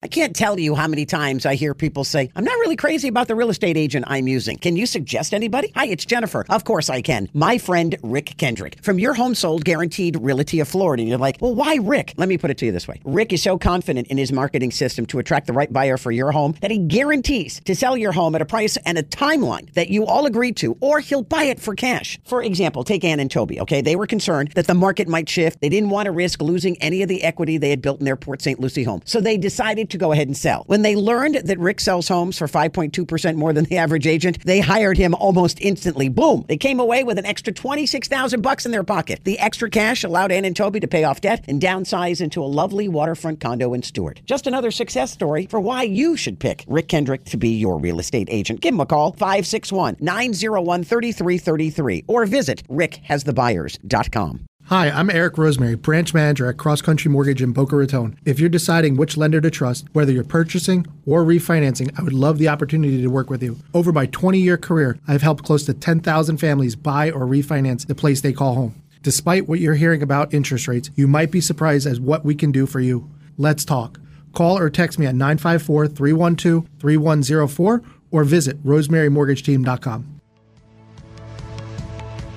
I 0.04 0.06
can't 0.06 0.36
tell 0.36 0.60
you 0.60 0.74
how 0.74 0.86
many 0.86 1.06
times 1.06 1.46
I 1.46 1.54
hear 1.54 1.72
people 1.72 2.04
say, 2.04 2.30
I'm 2.36 2.44
not 2.44 2.58
really 2.58 2.76
crazy 2.76 3.08
about 3.08 3.26
the 3.26 3.34
real 3.34 3.48
estate 3.48 3.78
agent 3.78 4.04
I'm 4.06 4.28
using. 4.28 4.58
Can 4.58 4.76
you 4.76 4.84
suggest 4.84 5.32
anybody? 5.32 5.72
Hi, 5.76 5.86
it's 5.86 6.04
Jennifer. 6.04 6.44
Of 6.50 6.64
course 6.64 6.90
I 6.90 7.00
can. 7.00 7.30
My 7.32 7.56
friend 7.56 7.96
Rick 8.02 8.36
Kendrick 8.36 8.76
from 8.82 8.98
Your 8.98 9.14
Home 9.14 9.34
Sold 9.34 9.64
Guaranteed 9.64 10.18
Realty 10.20 10.60
of 10.60 10.68
Florida. 10.68 11.00
And 11.00 11.08
you're 11.08 11.16
like, 11.16 11.38
well, 11.40 11.54
why 11.54 11.76
Rick? 11.76 12.12
Let 12.18 12.28
me 12.28 12.36
put 12.36 12.50
it 12.50 12.58
to 12.58 12.66
you 12.66 12.72
this 12.72 12.86
way 12.86 13.00
Rick 13.06 13.32
is 13.32 13.42
so 13.42 13.56
confident 13.56 14.08
in 14.08 14.18
his 14.18 14.30
marketing 14.30 14.72
system 14.72 15.06
to 15.06 15.20
attract 15.20 15.46
the 15.46 15.54
right 15.54 15.72
buyer 15.72 15.96
for 15.96 16.12
your 16.12 16.32
home 16.32 16.54
that 16.60 16.70
he 16.70 16.76
guarantees 16.76 17.62
to 17.64 17.74
sell 17.74 17.96
your 17.96 18.12
home 18.12 18.34
at 18.34 18.42
a 18.42 18.44
price 18.44 18.76
and 18.84 18.98
a 18.98 19.02
timeline 19.04 19.72
that 19.72 19.88
you 19.88 20.04
all 20.04 20.26
agree 20.26 20.52
to, 20.52 20.76
or 20.82 21.00
he'll 21.00 21.22
buy 21.22 21.44
it 21.44 21.58
for 21.58 21.74
cash. 21.74 22.20
For 22.26 22.42
example, 22.42 22.84
take 22.84 23.04
Ann 23.04 23.20
and 23.20 23.30
Toby, 23.30 23.58
okay? 23.58 23.80
They 23.80 23.96
were 23.96 24.06
concerned 24.06 24.52
that 24.54 24.66
the 24.66 24.74
market 24.74 25.08
might 25.08 25.30
shift. 25.30 25.62
They 25.62 25.70
didn't 25.70 25.88
want 25.88 26.04
to 26.04 26.12
risk 26.12 26.42
losing 26.42 26.76
any 26.82 27.00
of 27.00 27.08
the 27.08 27.22
equity 27.22 27.56
they 27.56 27.70
had 27.70 27.80
built 27.80 28.00
in 28.00 28.04
their 28.04 28.16
Port 28.16 28.42
St. 28.42 28.60
Lucie 28.60 28.84
home. 28.84 29.00
So 29.06 29.22
they 29.22 29.38
decided 29.38 29.93
to 29.94 29.98
go 29.98 30.12
ahead 30.12 30.28
and 30.28 30.36
sell. 30.36 30.64
When 30.66 30.82
they 30.82 30.94
learned 30.94 31.36
that 31.36 31.58
Rick 31.58 31.80
sells 31.80 32.08
homes 32.08 32.36
for 32.36 32.46
5.2% 32.46 33.36
more 33.36 33.52
than 33.52 33.64
the 33.64 33.78
average 33.78 34.06
agent, 34.06 34.44
they 34.44 34.60
hired 34.60 34.98
him 34.98 35.14
almost 35.14 35.60
instantly. 35.60 36.08
Boom. 36.08 36.44
They 36.48 36.56
came 36.56 36.78
away 36.78 37.04
with 37.04 37.18
an 37.18 37.26
extra 37.26 37.52
26,000 37.52 38.42
bucks 38.42 38.66
in 38.66 38.72
their 38.72 38.84
pocket. 38.84 39.20
The 39.24 39.38
extra 39.38 39.70
cash 39.70 40.04
allowed 40.04 40.32
Ann 40.32 40.44
and 40.44 40.54
Toby 40.56 40.80
to 40.80 40.88
pay 40.88 41.04
off 41.04 41.20
debt 41.20 41.44
and 41.48 41.60
downsize 41.60 42.20
into 42.20 42.42
a 42.42 42.46
lovely 42.46 42.88
waterfront 42.88 43.40
condo 43.40 43.72
in 43.72 43.82
Stuart. 43.82 44.20
Just 44.26 44.46
another 44.46 44.70
success 44.70 45.12
story 45.12 45.46
for 45.46 45.60
why 45.60 45.82
you 45.82 46.16
should 46.16 46.38
pick 46.38 46.64
Rick 46.68 46.88
Kendrick 46.88 47.24
to 47.26 47.36
be 47.36 47.50
your 47.50 47.78
real 47.78 47.98
estate 47.98 48.28
agent. 48.30 48.60
Give 48.60 48.74
him 48.74 48.80
a 48.80 48.86
call 48.86 49.12
561 49.12 49.96
901 50.00 50.84
3333 50.84 52.04
or 52.08 52.26
visit 52.26 52.66
rickhasthebuyers.com. 52.68 54.46
Hi, 54.68 54.88
I'm 54.88 55.10
Eric 55.10 55.36
Rosemary, 55.36 55.74
branch 55.74 56.14
manager 56.14 56.48
at 56.48 56.56
Cross 56.56 56.80
Country 56.80 57.10
Mortgage 57.10 57.42
in 57.42 57.52
Boca 57.52 57.76
Raton. 57.76 58.18
If 58.24 58.40
you're 58.40 58.48
deciding 58.48 58.96
which 58.96 59.18
lender 59.18 59.38
to 59.42 59.50
trust, 59.50 59.86
whether 59.92 60.10
you're 60.10 60.24
purchasing 60.24 60.86
or 61.04 61.22
refinancing, 61.22 61.90
I 61.98 62.02
would 62.02 62.14
love 62.14 62.38
the 62.38 62.48
opportunity 62.48 63.02
to 63.02 63.08
work 63.08 63.28
with 63.28 63.42
you. 63.42 63.58
Over 63.74 63.92
my 63.92 64.06
20 64.06 64.38
year 64.38 64.56
career, 64.56 64.98
I've 65.06 65.20
helped 65.20 65.44
close 65.44 65.66
to 65.66 65.74
10,000 65.74 66.38
families 66.38 66.76
buy 66.76 67.10
or 67.10 67.26
refinance 67.26 67.86
the 67.86 67.94
place 67.94 68.22
they 68.22 68.32
call 68.32 68.54
home. 68.54 68.82
Despite 69.02 69.46
what 69.46 69.60
you're 69.60 69.74
hearing 69.74 70.00
about 70.00 70.32
interest 70.32 70.66
rates, 70.66 70.90
you 70.94 71.06
might 71.06 71.30
be 71.30 71.42
surprised 71.42 71.86
as 71.86 72.00
what 72.00 72.24
we 72.24 72.34
can 72.34 72.50
do 72.50 72.64
for 72.64 72.80
you. 72.80 73.10
Let's 73.36 73.66
talk. 73.66 74.00
Call 74.32 74.56
or 74.56 74.70
text 74.70 74.98
me 74.98 75.04
at 75.04 75.14
954 75.14 75.88
312 75.88 76.66
3104 76.80 77.82
or 78.10 78.24
visit 78.24 78.64
rosemarymortgageteam.com. 78.64 80.13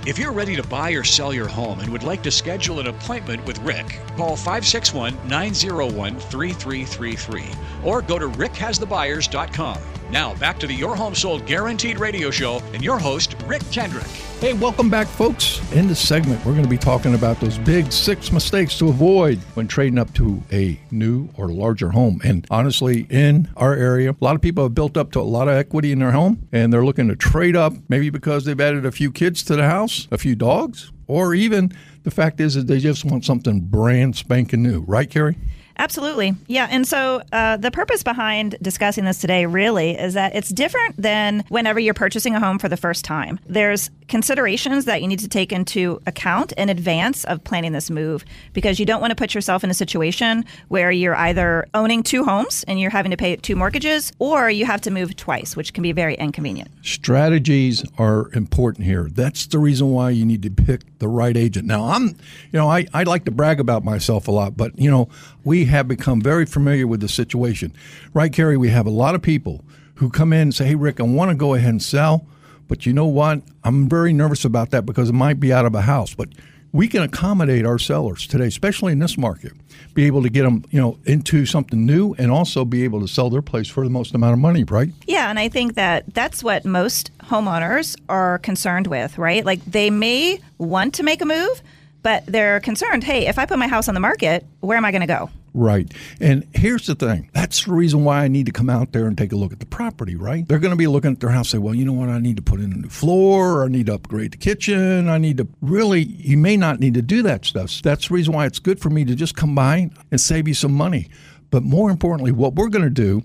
If 0.08 0.18
you're 0.18 0.32
ready 0.32 0.56
to 0.56 0.64
buy 0.64 0.92
or 0.92 1.04
sell 1.04 1.34
your 1.34 1.50
home 1.50 1.82
and 1.82 1.90
would 1.90 2.04
like 2.04 2.24
to 2.24 2.32
schedule 2.32 2.80
an 2.80 2.88
appointment 2.88 3.46
with 3.46 3.60
Rick, 3.60 4.00
call 4.16 4.38
561 4.38 5.14
901 5.28 6.18
3333 6.18 7.44
or 7.84 8.02
go 8.02 8.18
to 8.18 8.30
rickhasthebuyers.com. 8.30 9.78
Now, 10.10 10.36
back 10.36 10.58
to 10.60 10.68
the 10.68 10.74
Your 10.74 10.96
Home 10.96 11.14
Sold 11.14 11.46
Guaranteed 11.46 12.00
radio 12.00 12.32
show 12.32 12.62
and 12.72 12.82
your 12.82 12.98
host, 12.98 13.36
Rick 13.46 13.62
Kendrick. 13.72 14.08
Hey, 14.40 14.54
welcome 14.54 14.90
back, 14.90 15.06
folks. 15.06 15.60
In 15.74 15.88
this 15.88 16.00
segment, 16.00 16.46
we're 16.46 16.54
going 16.54 16.64
to 16.64 16.70
be 16.70 16.78
talking 16.78 17.14
about 17.14 17.42
those 17.42 17.58
big 17.58 17.92
six 17.92 18.32
mistakes 18.32 18.78
to 18.78 18.88
avoid 18.88 19.38
when 19.56 19.68
trading 19.68 20.00
up 20.00 20.14
to 20.14 20.42
a 20.54 20.80
new 20.92 21.28
or 21.36 21.50
larger 21.50 21.90
home. 21.90 22.22
And 22.24 22.48
honestly, 22.50 23.06
in 23.10 23.50
our 23.58 23.74
area, 23.74 24.12
a 24.12 24.24
lot 24.24 24.36
of 24.36 24.42
people 24.42 24.64
have 24.64 24.74
built 24.74 24.96
up 24.96 25.12
to 25.12 25.20
a 25.20 25.24
lot 25.24 25.50
of 25.50 25.56
equity 25.56 25.92
in 25.92 26.00
their 26.00 26.12
home 26.12 26.48
and 26.54 26.72
they're 26.72 26.86
looking 26.86 27.10
to 27.10 27.16
trade 27.18 27.58
up, 27.58 27.74
maybe 27.90 28.10
because 28.10 28.46
they've 28.46 28.62
added 28.62 28.86
a 28.86 28.92
few 28.94 29.12
kids 29.12 29.44
to 29.44 29.58
the 29.58 29.66
house, 29.66 30.08
a 30.10 30.18
few 30.18 30.36
dogs, 30.36 30.90
or 31.08 31.34
even 31.34 31.74
the 32.04 32.12
fact 32.12 32.40
is 32.40 32.54
that 32.54 32.68
they 32.68 32.80
just 32.80 33.04
want 33.04 33.26
something 33.26 33.60
brand 33.60 34.16
spanking 34.16 34.64
new. 34.64 34.82
Right, 34.82 35.10
Carrie? 35.10 35.36
Absolutely. 35.80 36.34
Yeah. 36.48 36.68
And 36.70 36.88
so 36.88 37.22
uh, 37.32 37.58
the 37.58 37.72
purpose 37.72 38.04
behind 38.04 38.58
discussing 38.62 39.06
this 39.06 39.20
today 39.20 39.46
really 39.46 39.98
is 39.98 40.16
that 40.16 40.36
it's 40.36 40.50
different 40.50 41.02
than 41.02 41.44
whenever 41.50 41.80
you're 41.80 41.94
purchasing 41.94 42.36
a 42.36 42.40
home 42.40 42.60
for 42.60 42.70
the 42.70 42.78
first 42.78 43.06
time. 43.06 43.40
There's 43.48 43.90
considerations 44.08 44.86
that 44.86 45.02
you 45.02 45.08
need 45.08 45.20
to 45.20 45.28
take 45.28 45.52
into 45.52 46.02
account 46.06 46.54
in 46.54 46.70
advance 46.70 47.26
of 47.26 47.44
planning 47.44 47.74
this 47.74 47.90
move 47.90 48.24
because 48.54 48.80
you 48.80 48.86
don't 48.86 49.02
want 49.02 49.12
to 49.12 49.16
put 49.16 49.36
yourself 49.36 49.64
in 49.64 49.70
a 49.70 49.74
situation 49.74 50.46
where 50.70 50.92
you're 50.92 51.16
either 51.16 51.68
owning 51.74 52.04
two 52.04 52.24
homes 52.24 52.64
and 52.68 52.80
you're 52.80 52.90
having 52.92 53.12
to 53.12 53.18
pay 53.18 53.36
two 53.36 53.56
mortgages 53.56 54.12
or 54.20 54.50
you 54.50 54.66
have 54.66 54.82
to 54.82 54.92
move 54.92 55.16
twice, 55.16 55.56
which 55.56 55.74
can 55.74 55.84
be 55.84 55.92
very 55.92 56.16
inconvenient. 56.16 56.70
Strategies 56.82 57.84
are 57.98 58.32
important 58.34 58.86
here. 58.86 59.10
That's 59.12 59.46
the 59.48 59.60
reason 59.60 59.92
why 59.92 60.12
you 60.12 60.26
need 60.26 60.42
to 60.44 60.50
pick 60.50 60.82
the 61.00 61.08
right 61.08 61.36
agent. 61.36 61.68
Now, 61.68 61.86
I'm, 61.90 62.08
you 62.08 62.16
know, 62.54 62.70
I, 62.70 62.88
I 62.94 63.04
like 63.04 63.26
to 63.26 63.32
brag 63.32 63.60
about 63.60 63.84
myself 63.84 64.28
a 64.28 64.32
lot, 64.32 64.56
but, 64.58 64.78
you 64.80 64.90
know, 64.90 65.10
we 65.44 65.66
have 65.68 65.88
become 65.88 66.22
very 66.22 66.46
familiar 66.46 66.88
with 66.88 67.02
the 67.02 67.08
situation. 67.08 67.74
Right, 68.14 68.32
Carrie? 68.32 68.58
We 68.58 68.70
have 68.70 68.86
a 68.86 68.92
lot 68.92 69.16
of 69.16 69.22
people 69.22 69.64
who 69.96 70.10
come 70.10 70.34
in 70.34 70.42
and 70.42 70.56
say, 70.56 70.68
hey, 70.68 70.76
Rick, 70.76 71.00
I 71.00 71.04
want 71.04 71.30
to 71.30 71.36
go 71.36 71.54
ahead 71.54 71.70
and 71.70 71.82
sell. 71.82 72.26
But 72.68 72.86
you 72.86 72.94
know 72.94 73.06
what? 73.06 73.42
I'm 73.64 73.88
very 73.88 74.14
nervous 74.14 74.44
about 74.44 74.72
that 74.72 74.86
because 74.86 75.10
it 75.10 75.14
might 75.14 75.40
be 75.40 75.54
out 75.54 75.66
of 75.66 75.74
a 75.74 75.82
house. 75.82 76.14
But 76.14 76.30
we 76.74 76.88
can 76.88 77.02
accommodate 77.02 77.66
our 77.66 77.80
sellers 77.80 78.28
today, 78.28 78.48
especially 78.48 78.92
in 78.92 79.00
this 79.00 79.18
market, 79.18 79.54
be 79.94 80.06
able 80.06 80.22
to 80.22 80.30
get 80.30 80.44
them, 80.44 80.64
you 80.70 80.80
know, 80.80 81.00
into 81.06 81.46
something 81.46 81.86
new 81.86 82.14
and 82.18 82.30
also 82.30 82.66
be 82.66 82.84
able 82.84 83.00
to 83.02 83.08
sell 83.08 83.30
their 83.30 83.42
place 83.42 83.68
for 83.68 83.84
the 83.84 83.90
most 83.90 84.14
amount 84.14 84.34
of 84.34 84.40
money, 84.40 84.64
right? 84.66 84.90
Yeah, 85.08 85.30
and 85.30 85.40
I 85.40 85.50
think 85.50 85.76
that 85.76 86.14
that's 86.14 86.44
what 86.44 86.66
most 86.66 87.18
homeowners 87.20 87.96
are 88.10 88.40
concerned 88.40 88.88
with, 88.88 89.18
right? 89.18 89.46
Like 89.46 89.64
they 89.66 89.90
may 89.90 90.40
want 90.58 90.94
to 90.96 91.04
make 91.04 91.22
a 91.22 91.26
move, 91.26 91.62
but 92.04 92.26
they're 92.26 92.60
concerned, 92.60 93.04
hey, 93.04 93.28
if 93.28 93.40
I 93.40 93.46
put 93.46 93.58
my 93.58 93.68
house 93.68 93.88
on 93.88 93.94
the 93.94 94.00
market, 94.00 94.46
where 94.60 94.78
am 94.78 94.86
I 94.86 94.92
going 94.92 95.02
to 95.02 95.08
go? 95.08 95.30
Right. 95.58 95.92
And 96.22 96.48
here's 96.54 96.86
the 96.86 96.94
thing. 96.94 97.32
That's 97.34 97.66
the 97.66 97.74
reason 97.74 98.04
why 98.04 98.24
I 98.24 98.28
need 98.28 98.46
to 98.46 98.52
come 98.52 98.70
out 98.70 98.92
there 98.92 99.08
and 99.08 99.18
take 99.18 99.32
a 99.32 99.36
look 99.36 99.52
at 99.52 99.60
the 99.60 99.66
property, 99.66 100.16
right? 100.16 100.48
They're 100.48 100.60
going 100.60 100.72
to 100.72 100.78
be 100.78 100.86
looking 100.86 101.14
at 101.14 101.20
their 101.20 101.32
house 101.32 101.50
say, 101.50 101.58
well, 101.58 101.74
you 101.74 101.84
know 101.84 101.94
what? 101.94 102.10
I 102.10 102.20
need 102.20 102.36
to 102.36 102.44
put 102.44 102.60
in 102.60 102.72
a 102.72 102.76
new 102.76 102.90
floor. 102.90 103.62
Or 103.62 103.66
I 103.66 103.68
need 103.68 103.88
to 103.88 103.96
upgrade 103.96 104.34
the 104.34 104.38
kitchen. 104.38 105.10
I 105.10 105.18
need 105.18 105.38
to 105.38 105.48
really, 105.62 106.02
you 106.02 106.38
may 106.38 106.58
not 106.58 106.80
need 106.80 106.94
to 106.94 107.02
do 107.02 107.24
that 107.24 107.44
stuff. 107.44 107.82
That's 107.82 108.08
the 108.08 108.14
reason 108.14 108.36
why 108.36 108.46
it's 108.46 108.60
good 108.60 108.80
for 108.80 108.92
me 108.92 109.04
to 109.06 109.16
just 109.16 109.36
come 109.36 109.56
by 109.56 109.90
and 110.12 110.22
save 110.22 110.48
you 110.48 110.54
some 110.54 110.74
money. 110.74 111.10
But 111.50 111.64
more 111.64 111.90
importantly, 111.90 112.32
what 112.32 112.54
we're 112.54 112.70
going 112.70 112.86
to 112.86 112.92
do 112.92 113.24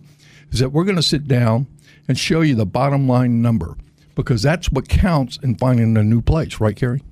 is 0.50 0.60
that 0.60 0.70
we're 0.70 0.84
going 0.84 0.96
to 0.96 1.02
sit 1.02 1.28
down 1.28 1.66
and 2.08 2.18
show 2.18 2.40
you 2.40 2.54
the 2.54 2.64
bottom 2.64 3.06
line 3.06 3.42
number 3.42 3.76
because 4.14 4.40
that's 4.40 4.72
what 4.72 4.88
counts 4.88 5.38
in 5.42 5.56
finding 5.56 5.98
a 5.98 6.02
new 6.02 6.22
place, 6.22 6.60
right, 6.60 6.76
Carrie? 6.76 7.02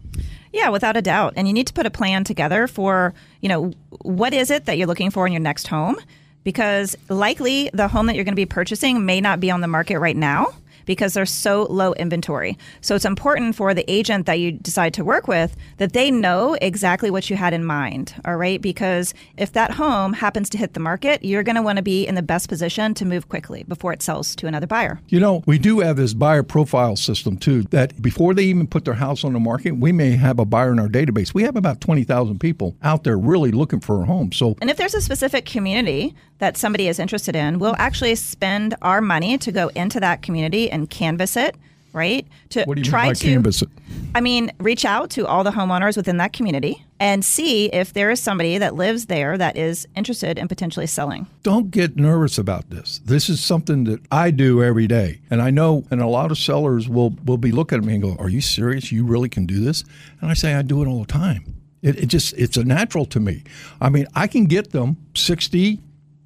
Yeah, 0.52 0.70
without 0.70 0.96
a 0.96 1.02
doubt. 1.02 1.34
And 1.36 1.46
you 1.46 1.54
need 1.54 1.66
to 1.68 1.72
put 1.72 1.86
a 1.86 1.90
plan 1.90 2.24
together 2.24 2.66
for, 2.66 3.14
you 3.40 3.48
know, 3.48 3.72
what 4.02 4.34
is 4.34 4.50
it 4.50 4.64
that 4.66 4.78
you're 4.78 4.86
looking 4.86 5.10
for 5.10 5.26
in 5.26 5.32
your 5.32 5.40
next 5.40 5.68
home? 5.68 5.96
Because 6.42 6.96
likely 7.08 7.70
the 7.72 7.88
home 7.88 8.06
that 8.06 8.16
you're 8.16 8.24
going 8.24 8.32
to 8.32 8.36
be 8.36 8.46
purchasing 8.46 9.04
may 9.04 9.20
not 9.20 9.40
be 9.40 9.50
on 9.50 9.60
the 9.60 9.68
market 9.68 9.98
right 9.98 10.16
now 10.16 10.54
because 10.86 11.14
there's 11.14 11.32
so 11.32 11.64
low 11.64 11.92
inventory. 11.94 12.58
So 12.80 12.94
it's 12.94 13.04
important 13.04 13.56
for 13.56 13.74
the 13.74 13.90
agent 13.90 14.26
that 14.26 14.38
you 14.38 14.52
decide 14.52 14.94
to 14.94 15.04
work 15.04 15.28
with 15.28 15.56
that 15.78 15.92
they 15.92 16.10
know 16.10 16.56
exactly 16.60 17.10
what 17.10 17.30
you 17.30 17.36
had 17.36 17.52
in 17.52 17.64
mind, 17.64 18.14
all 18.24 18.36
right? 18.36 18.60
Because 18.60 19.14
if 19.36 19.52
that 19.52 19.72
home 19.72 20.12
happens 20.12 20.50
to 20.50 20.58
hit 20.58 20.74
the 20.74 20.80
market, 20.80 21.24
you're 21.24 21.42
going 21.42 21.56
to 21.56 21.62
want 21.62 21.76
to 21.76 21.82
be 21.82 22.06
in 22.06 22.14
the 22.14 22.22
best 22.22 22.48
position 22.48 22.94
to 22.94 23.04
move 23.04 23.28
quickly 23.28 23.64
before 23.64 23.92
it 23.92 24.02
sells 24.02 24.34
to 24.36 24.46
another 24.46 24.66
buyer. 24.66 25.00
You 25.08 25.20
know, 25.20 25.42
we 25.46 25.58
do 25.58 25.80
have 25.80 25.96
this 25.96 26.14
buyer 26.14 26.42
profile 26.42 26.96
system 26.96 27.36
too 27.36 27.62
that 27.64 28.00
before 28.00 28.34
they 28.34 28.44
even 28.44 28.66
put 28.66 28.84
their 28.84 28.94
house 28.94 29.24
on 29.24 29.32
the 29.32 29.40
market, 29.40 29.72
we 29.72 29.92
may 29.92 30.12
have 30.12 30.38
a 30.38 30.44
buyer 30.44 30.72
in 30.72 30.78
our 30.78 30.88
database. 30.88 31.34
We 31.34 31.42
have 31.42 31.56
about 31.56 31.80
20,000 31.80 32.38
people 32.38 32.76
out 32.82 33.04
there 33.04 33.18
really 33.18 33.50
looking 33.50 33.80
for 33.80 34.02
a 34.02 34.04
home. 34.04 34.32
So 34.32 34.56
And 34.60 34.70
if 34.70 34.76
there's 34.76 34.94
a 34.94 35.00
specific 35.00 35.44
community 35.44 36.14
that 36.38 36.56
somebody 36.56 36.88
is 36.88 36.98
interested 36.98 37.36
in, 37.36 37.58
we'll 37.58 37.76
actually 37.76 38.14
spend 38.14 38.74
our 38.80 39.00
money 39.00 39.36
to 39.38 39.52
go 39.52 39.68
into 39.74 40.00
that 40.00 40.22
community 40.22 40.70
and 40.70 40.79
and 40.80 40.90
canvass 40.90 41.36
it, 41.36 41.56
right? 41.92 42.26
To 42.50 42.64
what 42.64 42.74
do 42.74 42.80
you 42.80 42.90
try 42.90 43.12
to 43.12 43.24
canvass 43.24 43.62
it? 43.62 43.68
I 44.14 44.20
mean, 44.20 44.50
reach 44.58 44.84
out 44.84 45.10
to 45.10 45.26
all 45.26 45.44
the 45.44 45.50
homeowners 45.50 45.96
within 45.96 46.16
that 46.16 46.32
community 46.32 46.84
and 46.98 47.24
see 47.24 47.66
if 47.66 47.92
there 47.92 48.10
is 48.10 48.20
somebody 48.20 48.58
that 48.58 48.74
lives 48.74 49.06
there 49.06 49.38
that 49.38 49.56
is 49.56 49.86
interested 49.94 50.38
in 50.38 50.48
potentially 50.48 50.86
selling. 50.86 51.26
Don't 51.42 51.70
get 51.70 51.96
nervous 51.96 52.36
about 52.36 52.70
this. 52.70 53.00
This 53.04 53.28
is 53.28 53.42
something 53.42 53.84
that 53.84 54.00
I 54.10 54.30
do 54.30 54.62
every 54.62 54.86
day. 54.86 55.20
And 55.30 55.40
I 55.40 55.50
know 55.50 55.84
and 55.90 56.00
a 56.00 56.06
lot 56.06 56.30
of 56.30 56.38
sellers 56.38 56.88
will 56.88 57.10
will 57.24 57.38
be 57.38 57.52
looking 57.52 57.78
at 57.78 57.84
me 57.84 57.94
and 57.94 58.02
go, 58.02 58.16
"Are 58.18 58.28
you 58.28 58.40
serious? 58.40 58.90
You 58.90 59.04
really 59.04 59.28
can 59.28 59.46
do 59.46 59.60
this?" 59.60 59.84
And 60.20 60.30
I 60.30 60.34
say, 60.34 60.54
"I 60.54 60.62
do 60.62 60.82
it 60.82 60.86
all 60.86 61.00
the 61.00 61.12
time." 61.12 61.54
It, 61.82 61.98
it 61.98 62.06
just 62.06 62.34
it's 62.34 62.56
a 62.56 62.64
natural 62.64 63.06
to 63.06 63.20
me. 63.20 63.44
I 63.80 63.88
mean, 63.88 64.06
I 64.14 64.26
can 64.26 64.44
get 64.46 64.72
them 64.72 64.96
60 65.14 65.80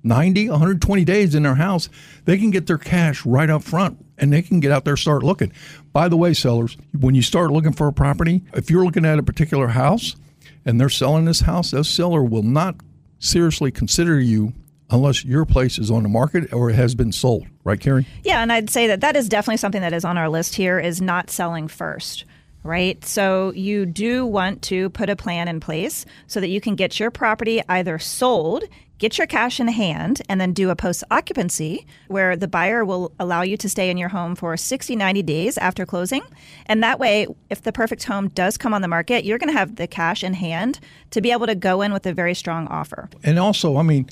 90, 0.07 0.51
120 0.51 1.05
days 1.05 1.35
in 1.35 1.45
their 1.45 1.55
house, 1.55 1.89
they 2.27 2.37
can 2.37 2.51
get 2.51 2.67
their 2.67 2.77
cash 2.77 3.25
right 3.25 3.49
up 3.49 3.63
front 3.63 4.04
and 4.19 4.33
they 4.33 4.43
can 4.43 4.61
get 4.61 4.73
out 4.73 4.85
there 4.85 4.97
start 4.97 5.23
looking. 5.23 5.53
By 5.93 6.09
the 6.09 6.17
way, 6.17 6.35
sellers, 6.35 6.77
when 6.99 7.15
you 7.15 7.23
start 7.23 7.51
looking 7.51 7.73
for 7.73 7.89
a 7.89 7.93
property, 7.93 8.43
if 8.55 8.71
you're 8.71 8.85
looking 8.85 9.05
at 9.05 9.19
a 9.19 9.23
particular 9.23 9.69
house 9.69 10.17
and 10.65 10.81
they're 10.81 10.89
selling 10.89 11.25
this 11.25 11.41
house, 11.41 11.73
that 11.73 11.85
seller 11.85 12.23
will 12.23 12.43
not 12.43 12.77
seriously 13.19 13.71
consider 13.71 14.21
you 14.21 14.53
unless 14.91 15.25
your 15.25 15.45
place 15.45 15.79
is 15.79 15.91
on 15.91 16.03
the 16.03 16.09
market 16.09 16.53
or 16.53 16.71
it 16.71 16.75
has 16.75 16.95
been 16.95 17.13
sold. 17.13 17.47
Right, 17.65 17.81
Carrie? 17.81 18.07
Yeah, 18.23 18.43
and 18.43 18.53
I'd 18.53 18.71
say 18.71 18.87
that 18.89 19.01
that 19.01 19.17
is 19.17 19.29
definitely 19.29 19.57
something 19.57 19.81
that 19.81 19.93
is 19.93 20.05
on 20.05 20.19
our 20.19 20.29
list 20.29 20.55
here 20.55 20.79
is 20.79 21.01
not 21.01 21.31
selling 21.31 21.69
first 21.69 22.25
right? 22.65 23.05
So 23.05 23.53
you 23.53 23.87
do 23.87 24.27
want 24.27 24.63
to 24.63 24.91
put 24.91 25.11
a 25.11 25.17
plan 25.17 25.47
in 25.47 25.61
place 25.61 26.05
so 26.27 26.41
that 26.41 26.49
you 26.49 26.61
can 26.61 26.75
get 26.75 26.99
your 26.99 27.11
property 27.11 27.63
either 27.69 27.99
sold 27.99 28.65
get 28.99 29.19
your 29.19 29.27
cash 29.27 29.61
in 29.61 29.69
hand 29.69 30.23
and 30.29 30.41
then 30.41 30.53
do 30.53 30.71
a 30.71 30.77
post 30.77 31.05
occupancy 31.11 31.87
where 32.09 32.37
the 32.37 32.49
buyer 32.49 32.85
will 32.85 33.13
allow 33.19 33.43
you 33.43 33.57
to 33.57 33.69
stay 33.69 33.91
in 33.91 33.97
your 33.97 34.09
home 34.09 34.35
for 34.35 34.57
60 34.57 34.97
90 34.97 35.23
days 35.23 35.59
after 35.59 35.85
closing. 35.87 36.23
And 36.67 36.83
that 36.83 36.99
way 36.99 37.27
if 37.51 37.63
the 37.63 37.73
perfect 37.73 38.05
home 38.05 38.29
does 38.29 38.57
come 38.57 38.75
on 38.75 38.83
the 38.83 38.89
market 38.89 39.25
you're 39.25 39.39
going 39.39 39.53
to 39.53 39.59
have 39.59 39.77
the 39.77 39.87
cash 39.87 40.25
in 40.25 40.35
hand 40.35 40.81
to 41.11 41.21
be 41.21 41.33
able 41.33 41.47
to 41.47 41.55
go 41.55 41.83
in 41.83 41.93
with 41.93 42.07
a 42.07 42.13
very 42.13 42.35
strong 42.35 42.67
offer. 42.69 43.09
And 43.23 43.39
also 43.39 43.77
i 43.77 43.83
mean 43.83 44.09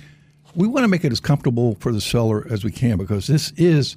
we 0.55 0.67
want 0.67 0.85
to 0.85 0.89
make 0.89 1.05
it 1.05 1.13
as 1.13 1.21
comfortable 1.21 1.77
for 1.77 1.93
the 1.93 2.01
seller 2.01 2.47
as 2.51 2.65
we 2.65 2.71
can 2.71 2.99
because 2.99 3.27
this 3.27 3.53
is 3.57 3.97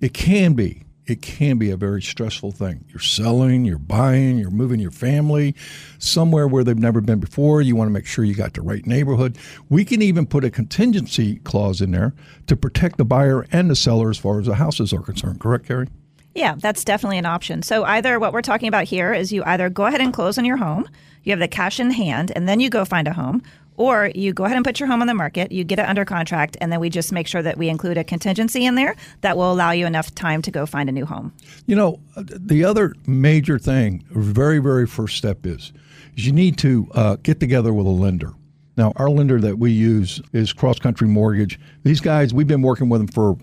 it 0.00 0.12
can 0.12 0.52
be 0.54 0.83
it 1.06 1.20
can 1.20 1.58
be 1.58 1.70
a 1.70 1.76
very 1.76 2.00
stressful 2.00 2.52
thing. 2.52 2.84
You're 2.88 3.00
selling, 3.00 3.64
you're 3.64 3.78
buying, 3.78 4.38
you're 4.38 4.50
moving 4.50 4.80
your 4.80 4.90
family 4.90 5.54
somewhere 5.98 6.48
where 6.48 6.64
they've 6.64 6.78
never 6.78 7.00
been 7.00 7.20
before. 7.20 7.60
You 7.60 7.76
want 7.76 7.88
to 7.88 7.92
make 7.92 8.06
sure 8.06 8.24
you 8.24 8.34
got 8.34 8.54
the 8.54 8.62
right 8.62 8.86
neighborhood. 8.86 9.36
We 9.68 9.84
can 9.84 10.00
even 10.00 10.26
put 10.26 10.44
a 10.44 10.50
contingency 10.50 11.36
clause 11.36 11.80
in 11.80 11.90
there 11.90 12.14
to 12.46 12.56
protect 12.56 12.96
the 12.96 13.04
buyer 13.04 13.46
and 13.52 13.68
the 13.68 13.76
seller 13.76 14.10
as 14.10 14.18
far 14.18 14.40
as 14.40 14.46
the 14.46 14.54
houses 14.54 14.92
are 14.92 15.02
concerned. 15.02 15.40
Correct, 15.40 15.66
Carrie? 15.66 15.88
Yeah, 16.34 16.56
that's 16.58 16.84
definitely 16.84 17.18
an 17.18 17.26
option. 17.26 17.62
So 17.62 17.84
either 17.84 18.18
what 18.18 18.32
we're 18.32 18.42
talking 18.42 18.68
about 18.68 18.84
here 18.84 19.12
is 19.12 19.32
you 19.32 19.44
either 19.44 19.70
go 19.70 19.86
ahead 19.86 20.00
and 20.00 20.12
close 20.12 20.36
on 20.36 20.44
your 20.44 20.56
home, 20.56 20.88
you 21.22 21.30
have 21.30 21.38
the 21.38 21.48
cash 21.48 21.78
in 21.78 21.90
hand, 21.90 22.32
and 22.34 22.48
then 22.48 22.60
you 22.60 22.70
go 22.70 22.84
find 22.84 23.06
a 23.06 23.12
home, 23.12 23.42
or 23.76 24.10
you 24.14 24.32
go 24.32 24.44
ahead 24.44 24.56
and 24.56 24.64
put 24.64 24.80
your 24.80 24.88
home 24.88 25.00
on 25.00 25.06
the 25.06 25.14
market, 25.14 25.52
you 25.52 25.64
get 25.64 25.78
it 25.78 25.88
under 25.88 26.04
contract, 26.04 26.56
and 26.60 26.70
then 26.72 26.80
we 26.80 26.90
just 26.90 27.12
make 27.12 27.26
sure 27.26 27.42
that 27.42 27.58
we 27.58 27.68
include 27.68 27.98
a 27.98 28.04
contingency 28.04 28.64
in 28.64 28.74
there 28.74 28.96
that 29.22 29.36
will 29.36 29.52
allow 29.52 29.70
you 29.70 29.86
enough 29.86 30.14
time 30.14 30.42
to 30.42 30.50
go 30.50 30.66
find 30.66 30.88
a 30.88 30.92
new 30.92 31.06
home. 31.06 31.32
You 31.66 31.76
know, 31.76 32.00
the 32.16 32.64
other 32.64 32.94
major 33.06 33.58
thing, 33.58 34.04
very, 34.10 34.58
very 34.58 34.86
first 34.86 35.16
step 35.16 35.46
is, 35.46 35.72
is 36.16 36.26
you 36.26 36.32
need 36.32 36.58
to 36.58 36.88
uh, 36.94 37.16
get 37.22 37.40
together 37.40 37.72
with 37.72 37.86
a 37.86 37.90
lender. 37.90 38.32
Now, 38.76 38.92
our 38.96 39.08
lender 39.08 39.40
that 39.40 39.58
we 39.58 39.70
use 39.70 40.20
is 40.32 40.52
Cross 40.52 40.80
Country 40.80 41.06
Mortgage. 41.06 41.60
These 41.84 42.00
guys, 42.00 42.34
we've 42.34 42.48
been 42.48 42.62
working 42.62 42.88
with 42.88 43.00
them 43.00 43.08
for 43.08 43.36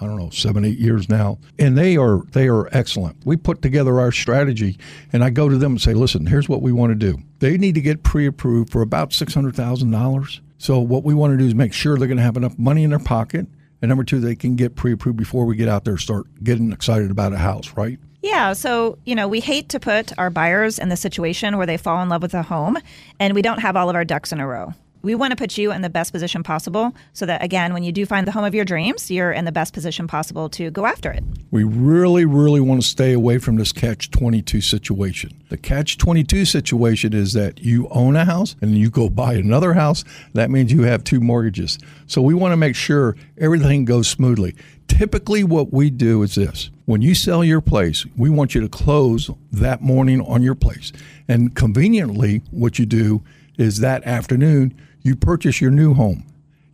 I 0.00 0.06
don't 0.06 0.16
know, 0.16 0.30
seven, 0.30 0.64
eight 0.64 0.78
years 0.78 1.08
now. 1.08 1.38
And 1.58 1.76
they 1.76 1.96
are 1.96 2.22
they 2.32 2.48
are 2.48 2.68
excellent. 2.74 3.16
We 3.24 3.36
put 3.36 3.60
together 3.60 4.00
our 4.00 4.12
strategy 4.12 4.78
and 5.12 5.22
I 5.22 5.30
go 5.30 5.48
to 5.48 5.58
them 5.58 5.72
and 5.72 5.80
say, 5.80 5.92
listen, 5.92 6.26
here's 6.26 6.48
what 6.48 6.62
we 6.62 6.72
want 6.72 6.90
to 6.90 6.94
do. 6.94 7.18
They 7.40 7.58
need 7.58 7.74
to 7.74 7.80
get 7.80 8.02
pre 8.02 8.26
approved 8.26 8.70
for 8.70 8.80
about 8.80 9.12
six 9.12 9.34
hundred 9.34 9.54
thousand 9.54 9.90
dollars. 9.90 10.40
So 10.58 10.78
what 10.80 11.04
we 11.04 11.14
want 11.14 11.32
to 11.32 11.36
do 11.36 11.46
is 11.46 11.54
make 11.54 11.72
sure 11.72 11.96
they're 11.98 12.08
going 12.08 12.18
to 12.18 12.22
have 12.22 12.36
enough 12.36 12.58
money 12.58 12.84
in 12.84 12.90
their 12.90 12.98
pocket. 12.98 13.46
And 13.82 13.88
number 13.88 14.04
two, 14.04 14.20
they 14.20 14.36
can 14.36 14.56
get 14.56 14.74
pre 14.74 14.92
approved 14.92 15.18
before 15.18 15.44
we 15.44 15.56
get 15.56 15.68
out 15.68 15.84
there 15.84 15.98
start 15.98 16.26
getting 16.42 16.72
excited 16.72 17.10
about 17.10 17.32
a 17.32 17.38
house, 17.38 17.72
right? 17.76 17.98
Yeah, 18.22 18.52
so 18.54 18.98
you 19.04 19.14
know, 19.14 19.28
we 19.28 19.40
hate 19.40 19.68
to 19.70 19.80
put 19.80 20.18
our 20.18 20.30
buyers 20.30 20.78
in 20.78 20.88
the 20.88 20.96
situation 20.96 21.56
where 21.56 21.66
they 21.66 21.76
fall 21.76 22.02
in 22.02 22.08
love 22.08 22.22
with 22.22 22.34
a 22.34 22.42
home 22.42 22.78
and 23.18 23.34
we 23.34 23.42
don't 23.42 23.60
have 23.60 23.76
all 23.76 23.90
of 23.90 23.96
our 23.96 24.04
ducks 24.04 24.32
in 24.32 24.40
a 24.40 24.46
row 24.46 24.74
we 25.02 25.14
want 25.14 25.30
to 25.30 25.36
put 25.36 25.56
you 25.56 25.72
in 25.72 25.82
the 25.82 25.90
best 25.90 26.12
position 26.12 26.42
possible 26.42 26.94
so 27.12 27.26
that 27.26 27.42
again 27.42 27.72
when 27.72 27.82
you 27.82 27.92
do 27.92 28.04
find 28.04 28.26
the 28.26 28.32
home 28.32 28.44
of 28.44 28.54
your 28.54 28.64
dreams 28.64 29.10
you're 29.10 29.32
in 29.32 29.44
the 29.44 29.52
best 29.52 29.72
position 29.72 30.06
possible 30.06 30.48
to 30.48 30.70
go 30.70 30.86
after 30.86 31.10
it. 31.10 31.24
We 31.50 31.64
really 31.64 32.24
really 32.24 32.60
want 32.60 32.82
to 32.82 32.86
stay 32.86 33.12
away 33.12 33.38
from 33.38 33.56
this 33.56 33.72
catch 33.72 34.10
22 34.10 34.60
situation. 34.60 35.32
The 35.48 35.56
catch 35.56 35.98
22 35.98 36.44
situation 36.44 37.12
is 37.12 37.32
that 37.32 37.60
you 37.60 37.88
own 37.90 38.16
a 38.16 38.24
house 38.24 38.56
and 38.60 38.76
you 38.76 38.90
go 38.90 39.08
buy 39.08 39.34
another 39.34 39.74
house. 39.74 40.04
That 40.34 40.50
means 40.50 40.72
you 40.72 40.82
have 40.82 41.04
two 41.04 41.20
mortgages. 41.20 41.78
So 42.06 42.22
we 42.22 42.34
want 42.34 42.52
to 42.52 42.56
make 42.56 42.76
sure 42.76 43.16
everything 43.38 43.84
goes 43.84 44.08
smoothly. 44.08 44.54
Typically 44.88 45.44
what 45.44 45.72
we 45.72 45.90
do 45.90 46.22
is 46.22 46.34
this. 46.34 46.70
When 46.84 47.02
you 47.02 47.14
sell 47.14 47.44
your 47.44 47.60
place 47.60 48.04
we 48.16 48.30
want 48.30 48.54
you 48.54 48.60
to 48.60 48.68
close 48.68 49.30
that 49.52 49.82
morning 49.82 50.20
on 50.20 50.42
your 50.42 50.54
place. 50.54 50.92
And 51.28 51.54
conveniently 51.54 52.42
what 52.50 52.78
you 52.78 52.86
do 52.86 53.22
is 53.56 53.80
that 53.80 54.02
afternoon 54.04 54.74
you 55.02 55.16
purchase 55.16 55.60
your 55.60 55.70
new 55.70 55.94
home. 55.94 56.24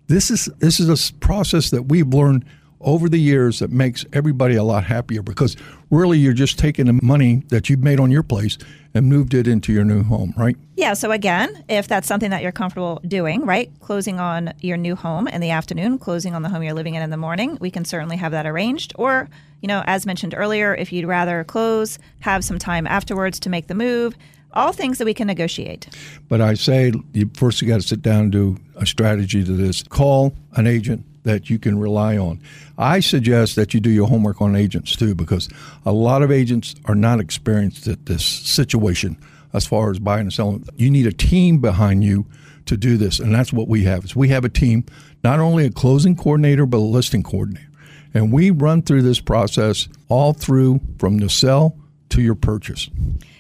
This 0.09 0.31
is 0.31 0.47
this 0.59 0.79
is 0.79 0.89
a 0.89 1.15
process 1.15 1.71
that 1.71 1.85
we've 1.85 2.09
learned 2.09 2.45
over 2.81 3.09
the 3.09 3.19
years 3.19 3.59
that 3.59 3.71
makes 3.71 4.05
everybody 4.13 4.55
a 4.55 4.63
lot 4.63 4.85
happier 4.85 5.23
because 5.23 5.57
really 5.91 6.19
you're 6.19 6.33
just 6.33 6.59
taking 6.59 6.87
the 6.87 6.93
money 7.03 7.43
that 7.49 7.69
you've 7.69 7.83
made 7.83 7.99
on 7.99 8.11
your 8.11 8.23
place 8.23 8.59
and 8.95 9.07
moved 9.07 9.35
it 9.35 9.47
into 9.47 9.73
your 9.73 9.85
new 9.85 10.03
home, 10.03 10.33
right? 10.37 10.57
Yeah. 10.77 10.95
So, 10.95 11.11
again, 11.11 11.65
if 11.69 11.89
that's 11.89 12.07
something 12.07 12.31
that 12.31 12.43
you're 12.43 12.53
comfortable 12.53 13.01
doing, 13.07 13.45
right? 13.45 13.71
Closing 13.81 14.21
on 14.21 14.53
your 14.61 14.77
new 14.77 14.95
home 14.95 15.29
in 15.29 15.41
the 15.41 15.51
afternoon, 15.51 15.99
closing 15.99 16.35
on 16.35 16.43
the 16.43 16.49
home 16.49 16.63
you're 16.63 16.75
living 16.75 16.95
in 16.95 17.03
in 17.03 17.11
the 17.11 17.17
morning, 17.17 17.59
we 17.61 17.71
can 17.71 17.85
certainly 17.85 18.17
have 18.17 18.33
that 18.33 18.47
arranged. 18.47 18.93
Or, 18.97 19.29
you 19.61 19.69
know, 19.69 19.83
as 19.87 20.07
mentioned 20.07 20.35
earlier, 20.37 20.75
if 20.75 20.93
you'd 20.93 21.07
rather 21.07 21.45
close, 21.45 21.99
have 22.21 22.45
some 22.45 22.59
time 22.59 22.87
afterwards 22.87 23.41
to 23.41 23.51
make 23.51 23.67
the 23.67 23.75
move, 23.75 24.17
all 24.57 24.73
things 24.73 24.99
that 24.99 25.05
we 25.05 25.15
can 25.15 25.27
negotiate. 25.27 25.89
But 26.29 26.41
I 26.41 26.55
say, 26.55 26.93
you, 27.13 27.31
first 27.35 27.63
you 27.63 27.69
got 27.69 27.81
to 27.81 27.87
sit 27.87 28.03
down 28.03 28.25
and 28.25 28.33
do 28.33 28.59
a 28.75 28.87
strategy 28.87 29.45
to 29.45 29.53
this. 29.53 29.83
Call 29.83 30.35
an 30.57 30.67
agent 30.67 31.05
that 31.25 31.51
you 31.51 31.59
can 31.59 31.79
rely 31.79 32.17
on. 32.17 32.41
I 32.79 33.01
suggest 33.01 33.57
that 33.57 33.75
you 33.75 33.81
do 33.81 33.91
your 33.91 34.09
homework 34.09 34.41
on 34.41 34.57
agents 34.57 34.97
too, 34.97 35.15
because 35.15 35.49
a 35.85 35.93
lot 35.93 36.23
of 36.23 36.31
agents 36.31 36.75
are 36.87 36.95
not 36.95 37.21
experienced 37.21 37.87
at 37.87 38.07
this 38.07 38.25
situation 38.25 39.19
as 39.53 39.67
far 39.67 39.91
as 39.91 39.99
buying 39.99 40.23
and 40.23 40.33
selling. 40.33 40.67
You 40.77 40.91
need 40.91 41.07
a 41.07 41.13
team 41.13 41.59
behind 41.59 42.05
you 42.05 42.27
to 42.67 42.77
do 42.77 42.97
this, 42.97 43.21
and 43.21 43.35
that's 43.35 43.53
what 43.53 43.69
we 43.69 43.85
have. 43.85 44.05
Is 44.05 44.17
we 44.17 44.29
have 44.29 44.45
a 44.45 44.49
team, 44.49 44.85
not 45.23 45.41
only 45.41 45.67
a 45.67 45.71
closing 45.71 46.17
coordinator 46.17 46.67
but 46.67 46.79
a 46.79 46.81
listing 46.81 47.23
coordinator, 47.23 47.69
and 48.15 48.33
we 48.33 48.51
run 48.51 48.83
through 48.83 49.03
this 49.03 49.21
process 49.21 49.89
all 50.09 50.33
through 50.33 50.81
from 50.99 51.19
the 51.19 51.29
sell 51.29 51.77
to 52.11 52.23
your 52.23 52.35
purchase. 52.35 52.89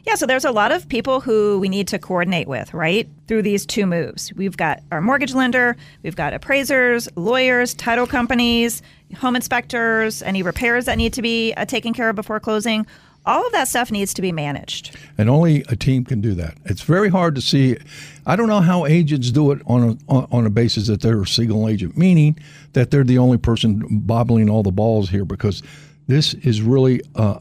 Yeah, 0.04 0.14
so 0.14 0.26
there's 0.26 0.44
a 0.44 0.50
lot 0.50 0.73
of 0.73 0.88
people 0.88 1.20
who 1.20 1.58
we 1.58 1.68
need 1.68 1.88
to 1.88 1.99
coordinate 1.99 2.49
with, 2.49 2.73
right? 2.75 3.08
Through 3.26 3.42
these 3.42 3.66
two 3.66 3.87
moves. 3.87 4.32
We've 4.35 4.56
got 4.56 4.82
our 4.92 5.00
mortgage 5.00 5.35
lender, 5.35 5.76
we've 6.02 6.16
got 6.16 6.32
appraisers, 6.32 7.08
lawyers, 7.16 7.75
title 7.75 8.06
companies, 8.06 8.82
home 9.16 9.37
inspectors, 9.37 10.23
any 10.23 10.42
repairs 10.42 10.87
that 10.87 10.96
need 10.96 11.12
to 11.14 11.23
be 11.23 11.52
uh, 11.54 11.64
taken 11.64 11.92
care 11.92 12.08
of 12.08 12.16
before 12.16 12.40
closing. 12.40 12.87
All 13.25 13.44
of 13.44 13.52
that 13.52 13.66
stuff 13.66 13.90
needs 13.90 14.14
to 14.14 14.23
be 14.23 14.30
managed. 14.30 14.96
And 15.18 15.28
only 15.28 15.64
a 15.68 15.75
team 15.75 16.04
can 16.04 16.20
do 16.20 16.35
that. 16.35 16.56
It's 16.64 16.82
very 16.82 17.08
hard 17.08 17.35
to 17.35 17.40
see. 17.40 17.76
I 18.25 18.37
don't 18.37 18.46
know 18.46 18.61
how 18.61 18.87
agents 18.87 19.32
do 19.32 19.50
it 19.50 19.62
on 19.66 19.99
a, 20.08 20.12
on 20.12 20.46
a 20.46 20.50
basis 20.50 20.87
that 20.87 21.00
they're 21.00 21.23
a 21.23 21.26
single 21.26 21.68
agent, 21.68 21.96
meaning 21.96 22.38
that 22.75 22.92
they're 22.92 23.02
the 23.02 23.18
only 23.18 23.38
person 23.38 23.82
bobbling 23.90 24.49
all 24.49 24.62
the 24.62 24.70
balls 24.70 25.11
here 25.11 25.25
because 25.25 25.61
this 26.06 26.35
is 26.35 26.62
really 26.62 27.00
uh, 27.16 27.40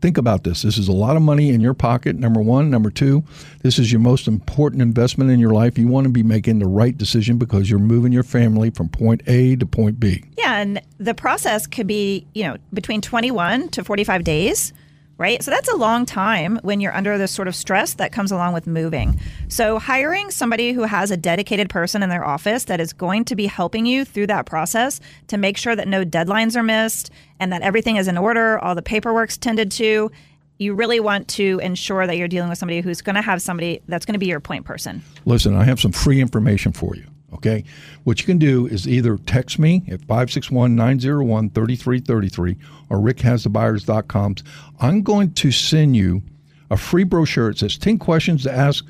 think 0.00 0.18
about 0.18 0.44
this. 0.44 0.62
This 0.62 0.78
is 0.78 0.88
a 0.88 0.92
lot 0.92 1.16
of 1.16 1.22
money 1.22 1.50
in 1.50 1.60
your 1.60 1.74
pocket, 1.74 2.16
number 2.16 2.40
one. 2.40 2.70
Number 2.70 2.90
two, 2.90 3.24
this 3.62 3.78
is 3.78 3.90
your 3.90 4.00
most 4.00 4.28
important 4.28 4.82
investment 4.82 5.30
in 5.30 5.40
your 5.40 5.52
life. 5.52 5.78
You 5.78 5.88
want 5.88 6.04
to 6.04 6.10
be 6.10 6.22
making 6.22 6.58
the 6.58 6.66
right 6.66 6.96
decision 6.96 7.38
because 7.38 7.70
you're 7.70 7.78
moving 7.78 8.12
your 8.12 8.22
family 8.22 8.70
from 8.70 8.88
point 8.88 9.22
A 9.26 9.56
to 9.56 9.66
point 9.66 9.98
B. 9.98 10.24
Yeah, 10.36 10.56
and 10.56 10.82
the 10.98 11.14
process 11.14 11.66
could 11.66 11.86
be, 11.86 12.26
you 12.34 12.44
know, 12.44 12.56
between 12.72 13.00
21 13.00 13.68
to 13.70 13.84
45 13.84 14.24
days 14.24 14.72
right? 15.18 15.42
So 15.42 15.50
that's 15.50 15.68
a 15.68 15.76
long 15.76 16.04
time 16.06 16.58
when 16.62 16.80
you're 16.80 16.94
under 16.94 17.16
this 17.18 17.32
sort 17.32 17.48
of 17.48 17.54
stress 17.54 17.94
that 17.94 18.12
comes 18.12 18.30
along 18.30 18.52
with 18.52 18.66
moving. 18.66 19.18
So 19.48 19.78
hiring 19.78 20.30
somebody 20.30 20.72
who 20.72 20.82
has 20.82 21.10
a 21.10 21.16
dedicated 21.16 21.70
person 21.70 22.02
in 22.02 22.10
their 22.10 22.24
office 22.24 22.64
that 22.64 22.80
is 22.80 22.92
going 22.92 23.24
to 23.26 23.36
be 23.36 23.46
helping 23.46 23.86
you 23.86 24.04
through 24.04 24.26
that 24.28 24.46
process 24.46 25.00
to 25.28 25.38
make 25.38 25.56
sure 25.56 25.74
that 25.74 25.88
no 25.88 26.04
deadlines 26.04 26.56
are 26.56 26.62
missed 26.62 27.10
and 27.40 27.52
that 27.52 27.62
everything 27.62 27.96
is 27.96 28.08
in 28.08 28.18
order, 28.18 28.58
all 28.58 28.74
the 28.74 28.82
paperwork's 28.82 29.36
tended 29.36 29.70
to. 29.72 30.10
You 30.58 30.74
really 30.74 31.00
want 31.00 31.28
to 31.28 31.60
ensure 31.62 32.06
that 32.06 32.16
you're 32.16 32.28
dealing 32.28 32.48
with 32.48 32.58
somebody 32.58 32.80
who's 32.80 33.02
going 33.02 33.16
to 33.16 33.22
have 33.22 33.42
somebody 33.42 33.82
that's 33.88 34.06
going 34.06 34.14
to 34.14 34.18
be 34.18 34.26
your 34.26 34.40
point 34.40 34.64
person. 34.64 35.02
Listen, 35.26 35.54
I 35.54 35.64
have 35.64 35.80
some 35.80 35.92
free 35.92 36.20
information 36.20 36.72
for 36.72 36.96
you. 36.96 37.04
Okay. 37.36 37.64
What 38.04 38.18
you 38.18 38.26
can 38.26 38.38
do 38.38 38.66
is 38.66 38.88
either 38.88 39.18
text 39.18 39.58
me 39.58 39.84
at 39.88 40.00
561 40.00 40.74
901 40.74 41.50
3333 41.50 42.56
or 42.88 42.98
rickhasthebuyers.com. 42.98 44.36
I'm 44.80 45.02
going 45.02 45.32
to 45.34 45.52
send 45.52 45.96
you 45.96 46.22
a 46.70 46.78
free 46.78 47.04
brochure. 47.04 47.50
It 47.50 47.58
says 47.58 47.76
10 47.76 47.98
questions 47.98 48.42
to 48.44 48.52
ask 48.52 48.84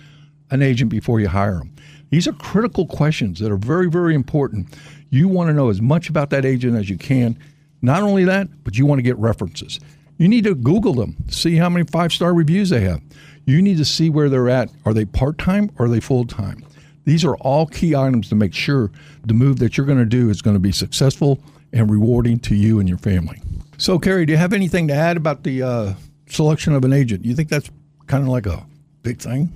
an 0.50 0.62
agent 0.62 0.90
before 0.90 1.18
you 1.18 1.28
hire 1.28 1.58
them. 1.58 1.74
These 2.10 2.28
are 2.28 2.32
critical 2.34 2.86
questions 2.86 3.40
that 3.40 3.50
are 3.50 3.56
very, 3.56 3.90
very 3.90 4.14
important. 4.14 4.68
You 5.10 5.26
want 5.26 5.48
to 5.48 5.54
know 5.54 5.68
as 5.68 5.82
much 5.82 6.08
about 6.08 6.30
that 6.30 6.44
agent 6.44 6.76
as 6.76 6.88
you 6.88 6.96
can. 6.96 7.36
Not 7.82 8.02
only 8.02 8.24
that, 8.24 8.48
but 8.62 8.78
you 8.78 8.86
want 8.86 9.00
to 9.00 9.02
get 9.02 9.18
references. 9.18 9.80
You 10.18 10.28
need 10.28 10.44
to 10.44 10.54
Google 10.54 10.94
them, 10.94 11.16
see 11.28 11.56
how 11.56 11.68
many 11.68 11.84
five 11.84 12.12
star 12.12 12.32
reviews 12.32 12.70
they 12.70 12.80
have. 12.80 13.02
You 13.44 13.60
need 13.60 13.78
to 13.78 13.84
see 13.84 14.08
where 14.08 14.28
they're 14.28 14.48
at. 14.48 14.70
Are 14.84 14.94
they 14.94 15.04
part 15.04 15.38
time 15.38 15.70
or 15.78 15.86
are 15.86 15.88
they 15.88 16.00
full 16.00 16.24
time? 16.26 16.64
These 17.06 17.24
are 17.24 17.36
all 17.36 17.66
key 17.66 17.96
items 17.96 18.28
to 18.28 18.34
make 18.34 18.52
sure 18.52 18.90
the 19.24 19.32
move 19.32 19.58
that 19.60 19.76
you're 19.76 19.86
going 19.86 19.98
to 19.98 20.04
do 20.04 20.28
is 20.28 20.42
going 20.42 20.56
to 20.56 20.60
be 20.60 20.72
successful 20.72 21.40
and 21.72 21.90
rewarding 21.90 22.38
to 22.40 22.54
you 22.54 22.78
and 22.80 22.88
your 22.88 22.98
family. 22.98 23.40
So, 23.78 23.98
Carrie, 23.98 24.26
do 24.26 24.32
you 24.32 24.38
have 24.38 24.52
anything 24.52 24.88
to 24.88 24.94
add 24.94 25.16
about 25.16 25.44
the 25.44 25.62
uh, 25.62 25.94
selection 26.28 26.74
of 26.74 26.84
an 26.84 26.92
agent? 26.92 27.24
You 27.24 27.34
think 27.34 27.48
that's 27.48 27.70
kind 28.06 28.22
of 28.22 28.28
like 28.28 28.46
a 28.46 28.66
big 29.02 29.20
thing? 29.20 29.52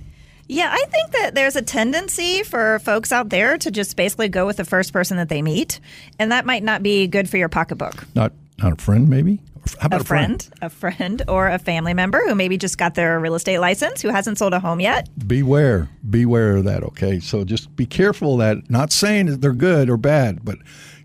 Yeah, 0.47 0.69
I 0.71 0.83
think 0.89 1.11
that 1.11 1.35
there's 1.35 1.55
a 1.55 1.61
tendency 1.61 2.43
for 2.43 2.79
folks 2.79 3.11
out 3.11 3.29
there 3.29 3.57
to 3.57 3.71
just 3.71 3.95
basically 3.95 4.29
go 4.29 4.45
with 4.45 4.57
the 4.57 4.65
first 4.65 4.91
person 4.91 5.17
that 5.17 5.29
they 5.29 5.41
meet, 5.41 5.79
and 6.19 6.31
that 6.31 6.45
might 6.45 6.63
not 6.63 6.83
be 6.83 7.07
good 7.07 7.29
for 7.29 7.37
your 7.37 7.49
pocketbook. 7.49 8.05
Not 8.15 8.33
not 8.57 8.73
a 8.73 8.75
friend, 8.75 9.09
maybe. 9.09 9.39
How 9.79 9.87
about 9.87 10.01
a, 10.01 10.03
friend, 10.03 10.49
a 10.61 10.69
friend, 10.69 11.21
a 11.21 11.23
friend, 11.23 11.23
or 11.27 11.47
a 11.47 11.59
family 11.59 11.93
member 11.93 12.21
who 12.27 12.35
maybe 12.35 12.57
just 12.57 12.77
got 12.77 12.95
their 12.95 13.19
real 13.19 13.35
estate 13.35 13.59
license, 13.59 14.01
who 14.01 14.09
hasn't 14.09 14.37
sold 14.37 14.53
a 14.53 14.59
home 14.59 14.79
yet. 14.79 15.09
Beware, 15.27 15.89
beware 16.09 16.57
of 16.57 16.65
that. 16.65 16.83
Okay, 16.83 17.19
so 17.19 17.43
just 17.43 17.75
be 17.75 17.85
careful 17.85 18.37
that. 18.37 18.69
Not 18.69 18.91
saying 18.91 19.27
that 19.27 19.41
they're 19.41 19.53
good 19.53 19.89
or 19.89 19.97
bad, 19.97 20.43
but 20.43 20.57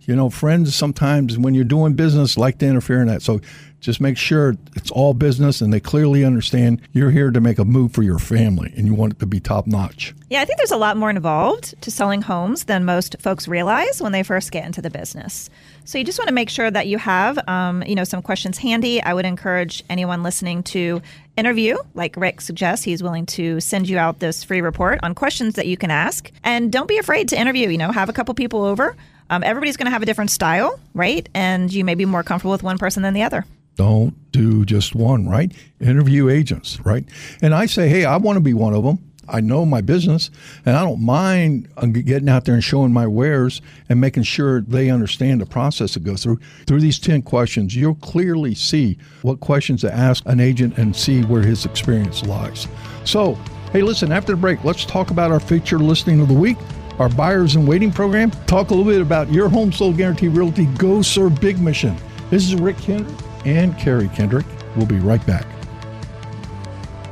you 0.03 0.15
know, 0.15 0.31
friends 0.31 0.75
sometimes 0.75 1.37
when 1.37 1.55
you're 1.55 1.65
doing 1.65 1.95
business 1.95 2.37
like 2.37 2.59
to 2.59 2.67
interfere 2.67 3.01
in 3.01 3.09
that. 3.09 3.23
So 3.23 3.41
just 3.87 4.01
make 4.01 4.19
sure 4.19 4.57
it's 4.75 4.91
all 4.91 5.15
business 5.15 5.61
and 5.61 5.73
they 5.73 5.79
clearly 5.79 6.25
understand 6.25 6.83
you're 6.93 7.13
here 7.13 7.31
to 7.31 7.41
make 7.41 7.57
a 7.57 7.65
move 7.65 7.93
for 7.93 8.03
your 8.03 8.19
family 8.19 8.75
and 8.77 8.85
you 8.85 8.93
want 8.93 9.13
it 9.13 9.21
to 9.21 9.27
be 9.27 9.39
top 9.39 9.65
notch. 9.65 10.13
Yeah, 10.29 10.43
I 10.43 10.45
think 10.45 10.59
there's 10.59 10.73
a 10.73 10.77
lot 10.77 10.97
more 10.97 11.09
involved 11.09 11.81
to 11.83 11.91
selling 11.93 12.21
homes 12.21 12.65
than 12.65 12.85
most 12.85 13.15
folks 13.21 13.47
realize 13.47 14.03
when 14.03 14.11
they 14.11 14.25
first 14.25 14.51
get 14.51 14.67
into 14.67 14.83
the 14.83 14.91
business. 14.91 15.49
So 15.85 15.99
you 15.99 16.05
just 16.05 16.19
want 16.19 16.27
to 16.27 16.35
make 16.35 16.51
sure 16.51 16.69
that 16.69 16.89
you 16.89 16.99
have, 16.99 17.39
um, 17.49 17.85
you 17.85 17.95
know, 17.95 18.03
some 18.03 18.23
questions 18.23 18.59
handy. 18.59 19.01
I 19.01 19.15
would 19.15 19.25
encourage 19.25 19.85
anyone 19.89 20.25
listening 20.25 20.65
to 20.65 21.01
interview, 21.37 21.77
like 21.95 22.17
Rick 22.17 22.41
suggests. 22.41 22.85
He's 22.85 23.05
willing 23.05 23.27
to 23.27 23.61
send 23.61 23.89
you 23.89 23.99
out 23.99 24.19
this 24.19 24.43
free 24.43 24.63
report 24.63 24.99
on 25.05 25.15
questions 25.15 25.55
that 25.55 25.69
you 25.69 25.77
can 25.77 25.93
ask, 25.93 26.29
and 26.43 26.73
don't 26.73 26.89
be 26.89 26.99
afraid 26.99 27.29
to 27.29 27.41
interview. 27.41 27.69
You 27.69 27.79
know, 27.79 27.93
have 27.93 28.09
a 28.09 28.13
couple 28.13 28.35
people 28.35 28.65
over. 28.65 28.97
Um, 29.31 29.45
everybody's 29.45 29.77
going 29.77 29.87
to 29.87 29.93
have 29.93 30.03
a 30.03 30.07
different 30.07 30.33
style, 30.33 30.81
right? 30.93 31.29
And 31.35 31.73
you 31.73 31.85
may 31.85 31.95
be 31.95 32.05
more 32.05 32.25
comfortable 32.25 32.53
with 32.53 32.65
one 32.65 32.79
person 32.79 33.05
than 33.05 33.15
the 33.15 33.23
other. 33.23 33.45
Don't 33.77 34.15
do 34.33 34.65
just 34.65 34.95
one, 34.95 35.29
right? 35.29 35.53
Interview 35.81 36.29
agents, 36.29 36.81
right? 36.85 37.05
And 37.43 37.55
I 37.55 37.67
say, 37.67 37.89
hey, 37.89 38.05
I 38.05 38.17
want 38.17 38.37
to 38.37 38.41
be 38.41 38.55
one 38.55 38.75
of 38.75 38.85
them. 38.85 38.99
I 39.29 39.41
know 39.41 39.67
my 39.67 39.81
business, 39.81 40.31
and 40.65 40.77
I 40.77 40.85
don't 40.85 41.05
mind 41.05 41.69
uh, 41.77 41.87
getting 41.87 42.29
out 42.29 42.45
there 42.45 42.55
and 42.55 42.63
showing 42.63 42.93
my 42.93 43.09
wares 43.09 43.61
and 43.89 44.01
making 44.01 44.23
sure 44.23 44.61
they 44.61 44.89
understand 44.89 45.41
the 45.41 45.47
process 45.47 45.93
to 45.95 46.01
go 46.01 46.15
through. 46.17 46.39
Through 46.67 46.81
these 46.81 47.01
10 47.01 47.23
questions, 47.23 47.75
you'll 47.75 47.97
clearly 47.97 48.55
see 48.55 48.99
what 49.23 49.41
questions 49.41 49.81
to 49.81 49.93
ask 49.93 50.25
an 50.27 50.39
agent 50.39 50.79
and 50.79 50.95
see 50.95 51.23
where 51.23 51.43
his 51.43 51.65
experience 51.67 52.25
lies. 52.25 52.69
So, 53.05 53.35
hey, 53.73 53.83
listen, 53.83 54.13
after 54.13 54.33
the 54.33 54.39
break, 54.39 54.63
let's 54.63 54.85
talk 54.85 55.11
about 55.11 55.33
our 55.33 55.41
feature 55.41 55.79
listing 55.79 56.21
of 56.21 56.29
the 56.29 56.35
week 56.35 56.59
our 56.99 57.11
buyers 57.11 57.57
and 57.57 57.69
waiting 57.69 57.93
program. 57.93 58.31
Talk 58.47 58.71
a 58.71 58.75
little 58.75 58.91
bit 58.91 59.03
about 59.03 59.31
your 59.31 59.51
home 59.51 59.71
sold 59.71 59.99
guarantee 59.99 60.29
realty 60.29 60.65
Go 60.79 61.03
Serve 61.03 61.39
Big 61.43 61.61
Mission. 61.61 61.95
This 62.31 62.45
is 62.45 62.55
Rick 62.55 62.79
Kendrick 62.79 63.26
and 63.47 63.79
Carrie 63.79 64.09
Kendrick. 64.09 64.45
We'll 64.77 64.87
be 64.87 64.99
right 64.99 65.25
back. 65.27 65.47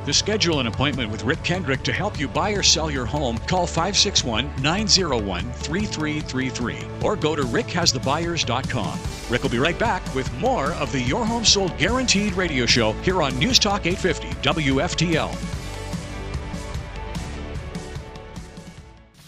To 0.07 0.12
schedule 0.12 0.61
an 0.61 0.66
appointment 0.66 1.11
with 1.11 1.25
Rick 1.25 1.42
Kendrick 1.42 1.83
to 1.85 1.92
help 1.92 2.20
you 2.20 2.29
buy 2.29 2.51
or 2.51 2.62
sell 2.62 2.90
your 2.90 3.07
home, 3.07 3.38
call 3.38 3.66
561 3.66 4.51
901 4.61 5.51
3333 5.53 6.77
or 7.03 7.16
go 7.16 7.35
to 7.35 7.42
rickhasthebuyers.com. 7.42 8.99
Rick 9.31 9.42
will 9.42 9.51
be 9.51 9.59
right 9.59 9.79
back 9.79 10.14
with 10.14 10.31
more 10.35 10.73
of 10.73 10.92
the 10.92 11.01
Your 11.01 11.25
Home 11.25 11.44
Sold 11.44 11.79
Guaranteed 11.79 12.35
radio 12.35 12.66
show 12.66 12.92
here 12.92 13.23
on 13.23 13.38
News 13.38 13.59
Talk 13.59 13.87
850 13.87 14.29
WFTL. 14.42 15.54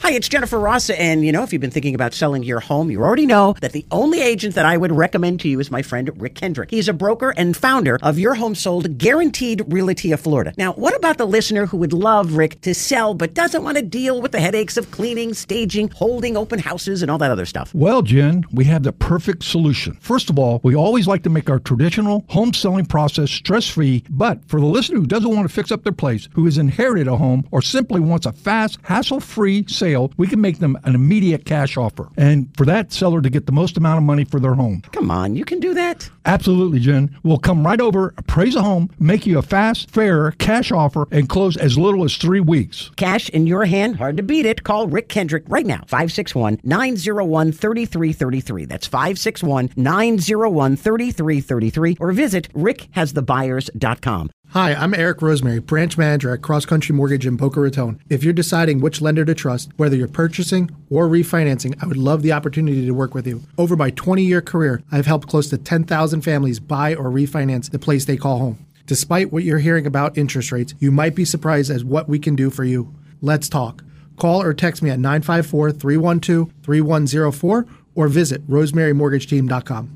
Hi, 0.07 0.13
it's 0.13 0.29
Jennifer 0.29 0.61
Rossa. 0.61 0.97
and 1.03 1.27
you 1.27 1.33
know, 1.33 1.43
if 1.43 1.53
you've 1.53 1.61
been 1.61 1.73
thinking 1.73 1.97
about 1.97 2.15
selling 2.15 2.45
your 2.45 2.61
home, 2.61 2.93
you 2.93 3.03
already 3.03 3.27
know 3.27 3.57
that 3.61 3.73
the 3.73 3.85
only 3.91 4.23
agent 4.23 4.55
that 4.55 4.65
I 4.65 4.77
would 4.77 4.93
recommend 4.93 5.41
to 5.41 5.49
you 5.49 5.59
is 5.59 5.69
my 5.69 5.83
friend 5.83 6.09
Rick 6.23 6.37
Kendrick. 6.37 6.71
He's 6.71 6.89
a 6.89 6.93
broker 6.93 7.31
and 7.37 7.57
founder 7.57 7.99
of 8.05 8.17
Your 8.17 8.37
Home 8.37 8.55
Sold 8.55 8.99
Guaranteed 8.99 9.65
Realty 9.67 10.13
of 10.13 10.21
Florida. 10.21 10.53
Now, 10.57 10.75
what 10.75 10.95
about 10.95 11.19
the 11.19 11.27
listener 11.27 11.67
who 11.67 11.77
would 11.79 11.93
love 11.93 12.37
Rick 12.37 12.61
to 12.61 12.73
sell 12.73 13.15
but 13.15 13.35
doesn't 13.35 13.65
want 13.65 13.79
to 13.79 13.83
deal 13.83 14.23
with 14.23 14.31
the 14.31 14.39
headaches 14.39 14.77
of 14.77 14.93
cleaning, 14.93 15.35
staging, 15.35 15.89
holding 15.89 16.37
open 16.37 16.61
houses, 16.61 17.03
and 17.03 17.11
all 17.11 17.19
that 17.19 17.33
other 17.33 17.45
stuff? 17.45 17.75
Well, 17.75 18.03
Jen, 18.03 18.45
we 18.53 18.63
have 18.67 18.85
the 18.85 18.93
perfect 18.93 19.43
solution. 19.43 19.99
First 20.01 20.31
of 20.31 20.39
all, 20.39 20.61
we 20.63 20.77
always 20.77 21.09
like 21.09 21.25
to 21.25 21.31
make 21.31 21.51
our 21.51 21.59
traditional 21.59 22.25
home 22.29 22.55
selling 22.55 22.87
process 22.87 23.33
stress 23.33 23.69
free, 23.69 24.05
but 24.09 24.39
for 24.49 24.61
the 24.61 24.67
listener 24.67 25.01
who 25.01 25.07
doesn't 25.07 25.35
want 25.35 25.49
to 25.49 25.53
fix 25.53 25.73
up 25.73 25.83
their 25.83 25.91
place, 25.91 26.29
who 26.33 26.45
has 26.45 26.59
inherited 26.59 27.09
a 27.09 27.17
home, 27.17 27.45
or 27.51 27.61
simply 27.61 27.99
wants 27.99 28.25
a 28.25 28.33
fast, 28.33 28.79
hassle 28.85 29.19
free 29.19 29.67
sale, 29.67 29.96
sale, 29.97 30.13
we 30.17 30.27
can 30.27 30.41
make 30.41 30.59
them 30.59 30.79
an 30.85 30.95
immediate 30.95 31.45
cash 31.45 31.77
offer. 31.77 32.09
And 32.17 32.55
for 32.57 32.65
that 32.67 32.93
seller 32.93 33.21
to 33.21 33.31
get 33.31 33.47
the 33.47 33.53
most 33.53 33.77
amount 33.77 33.99
of 33.99 34.05
money 34.05 34.25
for 34.25 34.41
their 34.41 34.55
home. 34.55 34.83
Come 34.93 35.11
on, 35.11 35.37
you 35.37 35.45
can 35.45 35.61
do 35.61 35.75
that. 35.75 36.11
Absolutely, 36.25 36.81
Jen. 36.81 37.17
We'll 37.23 37.39
come 37.39 37.65
right 37.65 37.81
over, 37.81 38.15
appraise 38.17 38.57
a 38.57 38.63
home, 38.63 38.91
make 38.99 39.27
you 39.27 39.39
a 39.39 39.43
fast, 39.43 39.91
fair 39.91 40.33
cash 40.33 40.73
offer, 40.73 41.07
and 41.11 41.29
close 41.29 41.57
as 41.57 41.79
little 41.79 42.05
as 42.05 42.17
three 42.17 42.41
weeks. 42.41 42.91
Cash 42.97 43.29
in 43.31 43.47
your 43.47 43.65
hand, 43.65 43.97
hard 43.97 44.17
to 44.17 44.23
beat 44.23 44.47
it. 44.47 44.65
Call 44.65 44.89
Rick 44.89 45.09
Kendrick 45.09 45.45
right 45.49 45.67
now, 45.67 45.83
561 45.87 46.61
901 46.65 47.53
3333. 47.53 48.65
That's 48.65 48.87
561 48.87 49.71
901 49.77 50.77
3333. 50.77 51.97
Or 52.01 52.13
visit 52.13 52.53
rickhasthebuyers.com. 52.55 54.31
Hi, 54.51 54.75
I'm 54.75 54.95
Eric 54.95 55.21
Rosemary, 55.21 55.59
branch 55.59 55.99
manager 55.99 56.33
at 56.33 56.41
Cross 56.41 56.67
Country 56.67 56.95
Mortgage 56.95 57.27
in 57.27 57.37
Boca 57.37 57.61
Raton. 57.61 58.01
If 58.09 58.23
you're 58.25 58.33
deciding 58.33 58.81
which 58.81 59.03
lender 59.03 59.25
to 59.25 59.35
trust, 59.35 59.71
whether 59.77 59.97
you're 59.97 60.09
purchasing 60.09 60.71
or 60.89 61.09
refinancing, 61.09 61.77
I 61.83 61.87
would 61.87 61.97
love 61.97 62.23
the 62.23 62.33
opportunity 62.33 62.87
to 62.87 62.93
work 62.93 63.13
with 63.13 63.27
you. 63.27 63.43
Over 63.59 63.77
my 63.77 63.91
20 63.91 64.23
year 64.23 64.41
career, 64.41 64.83
I've 64.91 65.05
helped 65.05 65.29
close 65.29 65.51
to 65.51 65.59
10,000 65.59 66.23
families 66.23 66.61
buy 66.61 66.95
or 66.95 67.11
refinance 67.11 67.71
the 67.71 67.79
place 67.79 68.05
they 68.05 68.17
call 68.17 68.39
home. 68.39 68.65
Despite 68.87 69.33
what 69.33 69.43
you're 69.43 69.59
hearing 69.59 69.85
about 69.85 70.17
interest 70.17 70.53
rates, 70.53 70.75
you 70.79 70.91
might 70.93 71.17
be 71.17 71.25
surprised 71.25 71.71
at 71.71 71.85
what 71.85 72.09
we 72.09 72.19
can 72.19 72.37
do 72.37 72.49
for 72.49 72.65
you. 72.65 72.95
Let's 73.21 73.49
talk. 73.49 73.83
Call 74.17 74.43
or 74.43 74.55
text 74.55 74.83
me 74.83 74.91
at 74.91 75.01
954 75.01 75.73
312 75.73 76.53
3104 76.63 77.67
or 77.95 78.09
visit 78.09 78.49
rosemarymortgageteam.com. 78.49 79.96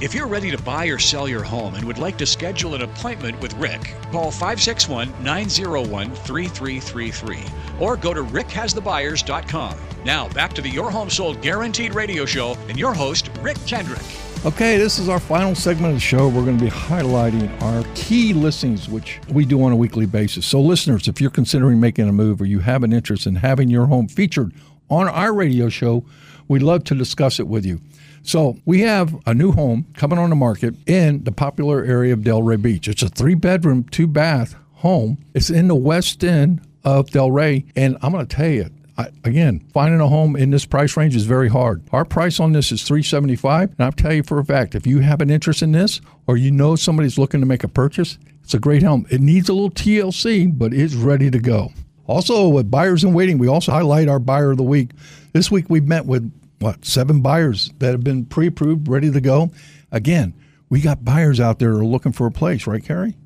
If 0.00 0.14
you're 0.14 0.26
ready 0.26 0.50
to 0.50 0.56
buy 0.62 0.86
or 0.86 0.98
sell 0.98 1.28
your 1.28 1.42
home 1.42 1.74
and 1.74 1.84
would 1.84 1.98
like 1.98 2.16
to 2.18 2.26
schedule 2.26 2.74
an 2.74 2.80
appointment 2.80 3.38
with 3.42 3.52
Rick, 3.58 3.94
call 4.10 4.30
561 4.30 5.12
901 5.22 6.14
3333 6.14 7.44
or 7.78 7.98
go 7.98 8.14
to 8.14 8.24
rickhasthebuyers.com. 8.24 9.76
Now, 10.06 10.30
back 10.30 10.54
to 10.54 10.62
the 10.62 10.70
Your 10.70 10.90
Home 10.90 11.10
Sold 11.10 11.42
Guaranteed 11.42 11.94
radio 11.94 12.24
show 12.24 12.56
and 12.70 12.78
your 12.78 12.94
host, 12.94 13.30
Rick 13.42 13.58
Kendrick. 13.66 14.00
Okay, 14.46 14.78
this 14.78 14.98
is 14.98 15.10
our 15.10 15.20
final 15.20 15.54
segment 15.54 15.88
of 15.88 15.96
the 15.96 16.00
show. 16.00 16.28
We're 16.28 16.46
going 16.46 16.56
to 16.56 16.64
be 16.64 16.70
highlighting 16.70 17.60
our 17.60 17.84
key 17.94 18.32
listings, 18.32 18.88
which 18.88 19.20
we 19.28 19.44
do 19.44 19.62
on 19.62 19.70
a 19.70 19.76
weekly 19.76 20.06
basis. 20.06 20.46
So, 20.46 20.62
listeners, 20.62 21.08
if 21.08 21.20
you're 21.20 21.30
considering 21.30 21.78
making 21.78 22.08
a 22.08 22.12
move 22.12 22.40
or 22.40 22.46
you 22.46 22.60
have 22.60 22.82
an 22.84 22.94
interest 22.94 23.26
in 23.26 23.34
having 23.34 23.68
your 23.68 23.84
home 23.84 24.08
featured 24.08 24.54
on 24.88 25.08
our 25.08 25.34
radio 25.34 25.68
show, 25.68 26.06
we'd 26.48 26.62
love 26.62 26.84
to 26.84 26.94
discuss 26.94 27.38
it 27.38 27.48
with 27.48 27.66
you. 27.66 27.82
So 28.22 28.58
we 28.64 28.80
have 28.80 29.16
a 29.26 29.34
new 29.34 29.52
home 29.52 29.86
coming 29.94 30.18
on 30.18 30.30
the 30.30 30.36
market 30.36 30.74
in 30.86 31.24
the 31.24 31.32
popular 31.32 31.84
area 31.84 32.12
of 32.12 32.20
Delray 32.20 32.60
Beach. 32.60 32.88
It's 32.88 33.02
a 33.02 33.08
three 33.08 33.34
bedroom, 33.34 33.84
two 33.84 34.06
bath 34.06 34.56
home. 34.74 35.18
It's 35.34 35.50
in 35.50 35.68
the 35.68 35.74
west 35.74 36.22
end 36.24 36.60
of 36.84 37.06
Delray. 37.06 37.66
And 37.76 37.96
I'm 38.02 38.12
going 38.12 38.26
to 38.26 38.36
tell 38.36 38.48
you, 38.48 38.70
I, 38.98 39.08
again, 39.24 39.60
finding 39.72 40.00
a 40.00 40.08
home 40.08 40.36
in 40.36 40.50
this 40.50 40.66
price 40.66 40.96
range 40.96 41.16
is 41.16 41.24
very 41.24 41.48
hard. 41.48 41.82
Our 41.92 42.04
price 42.04 42.40
on 42.40 42.52
this 42.52 42.70
is 42.72 42.82
375 42.82 43.70
and 43.70 43.80
I'll 43.80 43.92
tell 43.92 44.12
you 44.12 44.22
for 44.22 44.38
a 44.38 44.44
fact, 44.44 44.74
if 44.74 44.86
you 44.86 45.00
have 45.00 45.20
an 45.20 45.30
interest 45.30 45.62
in 45.62 45.72
this 45.72 46.00
or 46.26 46.36
you 46.36 46.50
know 46.50 46.76
somebody's 46.76 47.18
looking 47.18 47.40
to 47.40 47.46
make 47.46 47.64
a 47.64 47.68
purchase, 47.68 48.18
it's 48.42 48.54
a 48.54 48.58
great 48.58 48.82
home. 48.82 49.06
It 49.10 49.20
needs 49.20 49.48
a 49.48 49.54
little 49.54 49.70
TLC, 49.70 50.56
but 50.56 50.74
it's 50.74 50.94
ready 50.94 51.30
to 51.30 51.38
go. 51.38 51.72
Also, 52.06 52.48
with 52.48 52.70
buyers 52.70 53.04
in 53.04 53.14
waiting, 53.14 53.38
we 53.38 53.46
also 53.46 53.70
highlight 53.70 54.08
our 54.08 54.18
buyer 54.18 54.50
of 54.50 54.56
the 54.56 54.64
week. 54.64 54.90
This 55.32 55.50
week 55.50 55.70
we 55.70 55.80
met 55.80 56.06
with 56.06 56.32
what 56.60 56.84
seven 56.84 57.20
buyers 57.20 57.72
that 57.78 57.92
have 57.92 58.04
been 58.04 58.24
pre-approved, 58.26 58.86
ready 58.86 59.10
to 59.10 59.20
go. 59.20 59.50
Again, 59.90 60.34
we 60.68 60.80
got 60.80 61.04
buyers 61.04 61.40
out 61.40 61.58
there 61.58 61.74
looking 61.74 62.12
for 62.12 62.26
a 62.26 62.30
place, 62.30 62.66
right, 62.66 62.84
Carrie? 62.84 63.16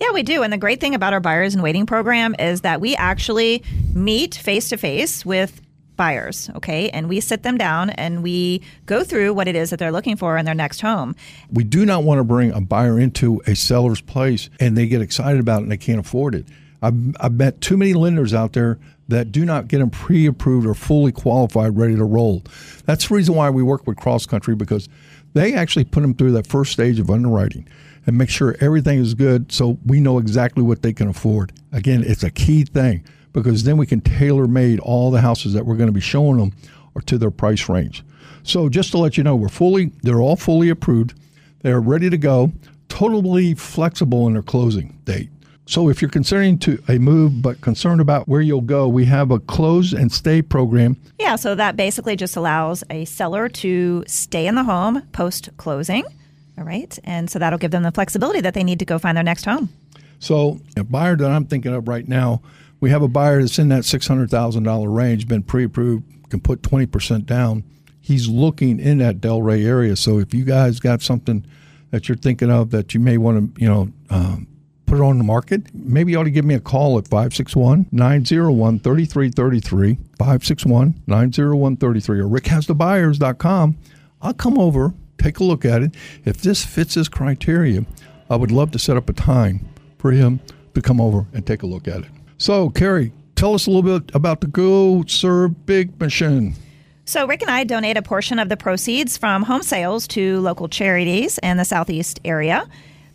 Yeah, 0.00 0.12
we 0.12 0.22
do. 0.22 0.42
And 0.42 0.52
the 0.52 0.58
great 0.58 0.80
thing 0.80 0.94
about 0.94 1.12
our 1.12 1.20
buyers 1.20 1.54
and 1.54 1.62
waiting 1.62 1.86
program 1.86 2.34
is 2.38 2.62
that 2.62 2.80
we 2.80 2.96
actually 2.96 3.62
meet 3.94 4.34
face 4.34 4.70
to 4.70 4.76
face 4.76 5.24
with 5.24 5.60
buyers, 5.96 6.48
okay? 6.54 6.88
And 6.90 7.08
we 7.08 7.20
sit 7.20 7.42
them 7.42 7.58
down 7.58 7.90
and 7.90 8.22
we 8.22 8.62
go 8.86 9.04
through 9.04 9.34
what 9.34 9.48
it 9.48 9.56
is 9.56 9.70
that 9.70 9.78
they're 9.78 9.92
looking 9.92 10.16
for 10.16 10.38
in 10.38 10.46
their 10.46 10.54
next 10.54 10.80
home. 10.80 11.14
We 11.52 11.64
do 11.64 11.84
not 11.84 12.04
want 12.04 12.20
to 12.20 12.24
bring 12.24 12.52
a 12.52 12.60
buyer 12.60 12.98
into 12.98 13.42
a 13.46 13.54
seller's 13.54 14.00
place 14.00 14.48
and 14.60 14.76
they 14.76 14.86
get 14.86 15.02
excited 15.02 15.40
about 15.40 15.60
it 15.60 15.62
and 15.64 15.72
they 15.72 15.76
can't 15.76 16.00
afford 16.00 16.34
it. 16.34 16.46
I've, 16.80 16.94
I've 17.20 17.34
met 17.34 17.60
too 17.60 17.76
many 17.76 17.92
lenders 17.92 18.32
out 18.32 18.52
there 18.52 18.78
that 19.08 19.32
do 19.32 19.44
not 19.44 19.68
get 19.68 19.78
them 19.78 19.90
pre-approved 19.90 20.66
or 20.66 20.74
fully 20.74 21.12
qualified, 21.12 21.76
ready 21.76 21.96
to 21.96 22.04
roll. 22.04 22.42
That's 22.84 23.08
the 23.08 23.14
reason 23.14 23.34
why 23.34 23.50
we 23.50 23.62
work 23.62 23.86
with 23.86 23.96
Cross 23.96 24.26
Country 24.26 24.54
because 24.54 24.88
they 25.34 25.54
actually 25.54 25.84
put 25.84 26.00
them 26.00 26.14
through 26.14 26.32
that 26.32 26.46
first 26.46 26.72
stage 26.72 26.98
of 26.98 27.10
underwriting 27.10 27.66
and 28.06 28.16
make 28.16 28.30
sure 28.30 28.56
everything 28.60 28.98
is 28.98 29.14
good 29.14 29.50
so 29.52 29.78
we 29.84 30.00
know 30.00 30.18
exactly 30.18 30.62
what 30.62 30.82
they 30.82 30.92
can 30.92 31.08
afford. 31.08 31.52
Again, 31.72 32.04
it's 32.06 32.22
a 32.22 32.30
key 32.30 32.64
thing 32.64 33.04
because 33.32 33.64
then 33.64 33.76
we 33.76 33.86
can 33.86 34.00
tailor 34.00 34.46
made 34.46 34.80
all 34.80 35.10
the 35.10 35.20
houses 35.20 35.52
that 35.52 35.66
we're 35.66 35.76
going 35.76 35.88
to 35.88 35.92
be 35.92 36.00
showing 36.00 36.38
them 36.38 36.52
or 36.94 37.02
to 37.02 37.18
their 37.18 37.30
price 37.30 37.68
range. 37.68 38.04
So 38.42 38.68
just 38.68 38.90
to 38.92 38.98
let 38.98 39.16
you 39.16 39.24
know, 39.24 39.36
we're 39.36 39.48
fully 39.48 39.92
they're 40.02 40.20
all 40.20 40.36
fully 40.36 40.70
approved. 40.70 41.14
They're 41.60 41.80
ready 41.80 42.08
to 42.08 42.18
go, 42.18 42.52
totally 42.88 43.54
flexible 43.54 44.26
in 44.26 44.32
their 44.32 44.42
closing 44.42 44.98
date. 45.04 45.30
So 45.68 45.90
if 45.90 46.00
you're 46.00 46.10
considering 46.10 46.58
to 46.60 46.82
a 46.88 46.96
move 46.98 47.42
but 47.42 47.60
concerned 47.60 48.00
about 48.00 48.26
where 48.26 48.40
you'll 48.40 48.62
go, 48.62 48.88
we 48.88 49.04
have 49.04 49.30
a 49.30 49.38
close 49.38 49.92
and 49.92 50.10
stay 50.10 50.40
program. 50.40 50.96
Yeah, 51.20 51.36
so 51.36 51.54
that 51.56 51.76
basically 51.76 52.16
just 52.16 52.36
allows 52.36 52.82
a 52.88 53.04
seller 53.04 53.50
to 53.50 54.02
stay 54.06 54.46
in 54.46 54.54
the 54.54 54.64
home 54.64 55.02
post 55.12 55.50
closing. 55.58 56.06
All 56.56 56.64
right. 56.64 56.98
And 57.04 57.28
so 57.28 57.38
that'll 57.38 57.58
give 57.58 57.70
them 57.70 57.82
the 57.82 57.92
flexibility 57.92 58.40
that 58.40 58.54
they 58.54 58.64
need 58.64 58.78
to 58.78 58.86
go 58.86 58.98
find 58.98 59.14
their 59.14 59.22
next 59.22 59.44
home. 59.44 59.68
So 60.20 60.58
a 60.74 60.84
buyer 60.84 61.16
that 61.16 61.30
I'm 61.30 61.44
thinking 61.44 61.74
of 61.74 61.86
right 61.86 62.08
now, 62.08 62.40
we 62.80 62.88
have 62.88 63.02
a 63.02 63.08
buyer 63.08 63.42
that's 63.42 63.58
in 63.58 63.68
that 63.68 63.82
$600,000 63.82 64.96
range, 64.96 65.28
been 65.28 65.42
pre-approved, 65.42 66.30
can 66.30 66.40
put 66.40 66.62
20% 66.62 67.26
down. 67.26 67.62
He's 68.00 68.26
looking 68.26 68.80
in 68.80 68.96
that 68.98 69.20
Delray 69.20 69.66
area. 69.66 69.96
So 69.96 70.18
if 70.18 70.32
you 70.32 70.46
guys 70.46 70.80
got 70.80 71.02
something 71.02 71.44
that 71.90 72.08
you're 72.08 72.16
thinking 72.16 72.50
of 72.50 72.70
that 72.70 72.94
you 72.94 73.00
may 73.00 73.18
want 73.18 73.54
to, 73.54 73.60
you 73.60 73.68
know, 73.68 73.92
um, 74.08 74.46
put 74.88 74.98
it 74.98 75.02
on 75.02 75.18
the 75.18 75.24
market, 75.24 75.62
maybe 75.74 76.12
you 76.12 76.18
ought 76.18 76.24
to 76.24 76.30
give 76.30 76.46
me 76.46 76.54
a 76.54 76.60
call 76.60 76.98
at 76.98 77.06
561 77.06 77.86
901 77.92 78.80
3333, 78.80 79.94
561 80.16 80.94
901 81.06 81.76
33, 81.76 82.20
or 82.20 82.24
rickhasthebuyers.com. 82.24 83.76
I'll 84.22 84.34
come 84.34 84.58
over, 84.58 84.94
take 85.18 85.40
a 85.40 85.44
look 85.44 85.64
at 85.66 85.82
it. 85.82 85.94
If 86.24 86.38
this 86.38 86.64
fits 86.64 86.94
his 86.94 87.08
criteria, 87.08 87.84
I 88.30 88.36
would 88.36 88.50
love 88.50 88.70
to 88.72 88.78
set 88.78 88.96
up 88.96 89.10
a 89.10 89.12
time 89.12 89.68
for 89.98 90.10
him 90.10 90.40
to 90.74 90.80
come 90.80 91.00
over 91.00 91.26
and 91.34 91.46
take 91.46 91.62
a 91.62 91.66
look 91.66 91.86
at 91.86 92.00
it. 92.00 92.10
So, 92.38 92.70
Carrie, 92.70 93.12
tell 93.36 93.54
us 93.54 93.66
a 93.66 93.70
little 93.70 93.98
bit 93.98 94.14
about 94.14 94.40
the 94.40 94.46
Go 94.46 95.04
Serve 95.06 95.66
Big 95.66 96.00
Machine. 96.00 96.54
So, 97.04 97.26
Rick 97.26 97.42
and 97.42 97.50
I 97.50 97.64
donate 97.64 97.96
a 97.96 98.02
portion 98.02 98.38
of 98.38 98.48
the 98.48 98.56
proceeds 98.56 99.18
from 99.18 99.42
home 99.42 99.62
sales 99.62 100.06
to 100.08 100.40
local 100.40 100.68
charities 100.68 101.38
in 101.42 101.58
the 101.58 101.64
Southeast 101.64 102.20
area. 102.24 102.66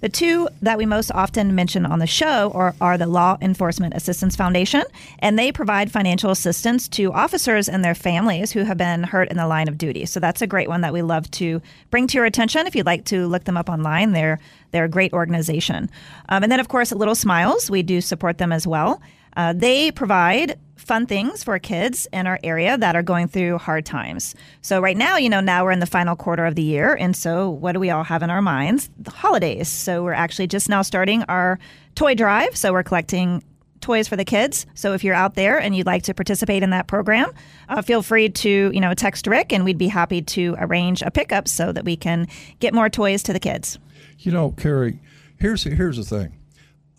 The 0.04 0.10
two 0.10 0.50
that 0.62 0.78
we 0.78 0.86
most 0.86 1.12
often 1.12 1.56
mention 1.56 1.86
on 1.86 2.00
the 2.00 2.08
show 2.08 2.52
are, 2.52 2.76
are, 2.82 2.98
the 2.98 3.08
Law 3.08 3.38
Enforcement 3.39 3.94
Assistance 3.94 4.36
Foundation, 4.36 4.84
and 5.20 5.39
they 5.39 5.50
provide 5.50 5.94
financial 5.94 6.30
assistance 6.30 6.89
to 6.89 7.13
officers 7.13 7.70
and 7.70 7.86
their 7.86 7.96
families 7.96 8.52
who 8.52 8.66
have 8.66 8.76
been 8.76 9.04
hurt 9.04 9.32
in 9.32 9.38
the 9.38 9.48
line 9.48 9.70
of 9.70 9.78
duty. 9.78 10.06
So 10.06 10.20
that's 10.20 10.42
a 10.42 10.46
great 10.46 10.68
one 10.68 10.82
that 10.82 10.92
we 10.92 11.02
love 11.02 11.32
to 11.32 11.62
bring 11.89 12.08
to 12.08 12.18
your 12.18 12.26
attention. 12.26 12.68
If 12.68 12.76
you'd 12.76 12.86
like 12.86 13.06
to 13.06 13.28
look 13.28 13.46
them 13.46 13.56
up 13.56 13.70
online, 13.70 14.12
they're 14.12 14.42
they're 14.72 14.84
a 14.84 14.89
great 14.89 15.13
organization. 15.13 15.89
Um, 16.28 16.44
and 16.44 16.52
then, 16.52 16.60
of 16.60 16.68
course, 16.68 16.92
Little 16.92 17.16
Smiles, 17.16 17.72
we 17.72 17.82
do 17.82 18.02
support 18.02 18.39
them 18.39 18.52
as 18.52 18.68
well. 18.68 19.02
Uh, 19.36 19.54
they 19.54 19.91
provide 19.91 20.60
fun 20.84 21.06
things 21.06 21.43
for 21.43 21.58
kids 21.60 22.08
in 22.12 22.28
our 22.28 22.39
area 22.43 22.78
that 22.78 22.96
are 22.96 23.04
going 23.04 23.28
through 23.28 23.58
hard 23.58 23.86
times. 23.86 24.36
So 24.62 24.82
right 24.82 24.98
now, 24.98 25.17
you 25.17 25.30
know, 25.30 25.39
now 25.39 25.63
we're 25.63 25.72
in 25.72 25.80
the 25.80 25.86
final 25.86 26.15
quarter 26.15 26.46
of 26.46 26.56
the 26.56 26.62
year, 26.62 26.93
and 26.93 27.15
so 27.15 27.50
what 27.50 27.72
do 27.72 27.80
we 27.80 27.89
all 27.89 28.04
have 28.04 28.22
in 28.22 28.30
our 28.30 28.41
minds? 28.41 28.89
The 29.00 29.12
holidays. 29.12 29.69
So 29.69 30.04
we're 30.04 30.13
actually 30.13 30.48
just 30.48 30.69
now 30.69 30.82
starting 30.82 31.24
our 31.24 31.58
toy 31.96 32.15
drive. 32.15 32.56
So 32.56 32.74
we're 32.74 32.84
collecting 32.84 33.43
toys 33.84 34.08
for 34.08 34.15
the 34.15 34.26
kids. 34.26 34.65
So 34.76 34.93
if 34.93 35.04
you're 35.04 35.15
out 35.15 35.36
there 35.36 35.60
and 35.60 35.76
you'd 35.76 35.86
like 35.86 36.04
to 36.04 36.13
participate 36.13 36.63
in 36.63 36.69
that 36.72 36.88
program, 36.88 37.32
uh, 37.69 37.82
feel 37.82 38.02
free 38.02 38.30
to 38.30 38.72
you 38.74 38.82
know 38.82 38.93
text 38.93 39.28
Rick, 39.28 39.54
and 39.54 39.63
we'd 39.63 39.78
be 39.78 39.88
happy 39.88 40.22
to 40.22 40.56
arrange 40.60 41.02
a 41.02 41.12
pickup 41.12 41.48
so 41.48 41.72
that 41.72 41.86
we 41.86 41.96
can 41.96 42.28
get 42.60 42.74
more 42.74 42.89
toys 42.89 43.24
to 43.24 43.34
the 43.34 43.39
kids. 43.39 43.78
You 44.19 44.32
know, 44.32 44.52
Carrie, 44.52 45.00
here's 45.38 45.63
here's 45.63 45.98
the 45.98 46.04
thing. 46.04 46.38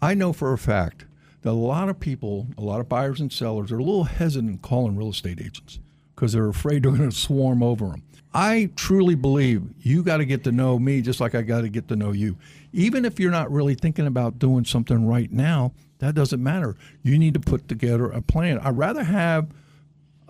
I 0.01 0.15
know 0.15 0.33
for 0.33 0.53
a 0.53 0.59
fact 0.59 1.07
that 1.45 1.51
a 1.51 1.53
lot 1.53 1.91
of 1.91 2.01
people, 2.01 2.47
a 2.57 2.63
lot 2.63 2.81
of 2.81 2.89
buyers 2.89 3.21
and 3.21 3.31
sellers, 3.31 3.71
are 3.71 3.79
a 3.79 3.83
little 3.83 4.05
hesitant 4.05 4.63
calling 4.63 4.97
real 4.97 5.11
estate 5.11 5.41
agents 5.41 5.79
because 6.15 6.33
they're 6.33 6.49
afraid 6.49 6.83
they're 6.83 6.91
going 6.91 7.11
to 7.11 7.15
swarm 7.15 7.63
over 7.63 7.89
them. 7.89 8.03
I 8.33 8.71
truly 8.77 9.15
believe 9.15 9.63
you 9.79 10.03
got 10.03 10.17
to 10.17 10.25
get 10.25 10.43
to 10.45 10.53
know 10.53 10.79
me 10.79 11.03
just 11.03 11.21
like 11.21 11.35
I 11.35 11.43
got 11.43 11.61
to 11.61 11.69
get 11.69 11.87
to 11.89 11.97
know 11.97 12.13
you. 12.13 12.39
Even 12.73 13.05
if 13.05 13.21
you're 13.21 13.31
not 13.31 13.53
really 13.53 13.75
thinking 13.75 14.07
about 14.07 14.39
doing 14.39 14.65
something 14.65 15.07
right 15.07 15.31
now, 15.31 15.73
that 15.99 16.15
doesn't 16.15 16.43
matter. 16.43 16.77
You 17.03 17.19
need 17.19 17.35
to 17.35 17.41
put 17.41 17.69
together 17.69 18.07
a 18.07 18.23
plan. 18.23 18.59
I'd 18.61 18.79
rather 18.79 19.05
have 19.05 19.49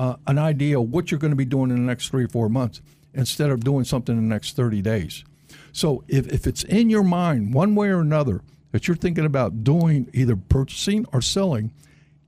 uh, 0.00 0.16
an 0.26 0.38
idea 0.38 0.80
of 0.80 0.90
what 0.90 1.12
you're 1.12 1.20
going 1.20 1.30
to 1.30 1.36
be 1.36 1.44
doing 1.44 1.70
in 1.70 1.76
the 1.76 1.82
next 1.82 2.08
three 2.08 2.24
or 2.24 2.28
four 2.28 2.48
months 2.48 2.82
instead 3.14 3.50
of 3.50 3.62
doing 3.62 3.84
something 3.84 4.18
in 4.18 4.28
the 4.28 4.34
next 4.34 4.56
30 4.56 4.82
days. 4.82 5.24
So 5.70 6.02
if, 6.08 6.26
if 6.26 6.48
it's 6.48 6.64
in 6.64 6.90
your 6.90 7.04
mind 7.04 7.54
one 7.54 7.76
way 7.76 7.88
or 7.88 8.00
another 8.00 8.42
that 8.74 8.88
you're 8.88 8.96
thinking 8.96 9.24
about 9.24 9.62
doing 9.62 10.10
either 10.12 10.34
purchasing 10.34 11.06
or 11.12 11.22
selling, 11.22 11.70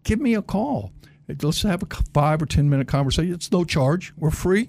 give 0.04 0.20
me 0.20 0.32
a 0.36 0.40
call. 0.40 0.92
Let's 1.42 1.62
have 1.62 1.82
a 1.82 1.86
five 2.14 2.40
or 2.40 2.46
10 2.46 2.70
minute 2.70 2.86
conversation. 2.86 3.34
It's 3.34 3.50
no 3.50 3.64
charge, 3.64 4.12
we're 4.16 4.30
free. 4.30 4.68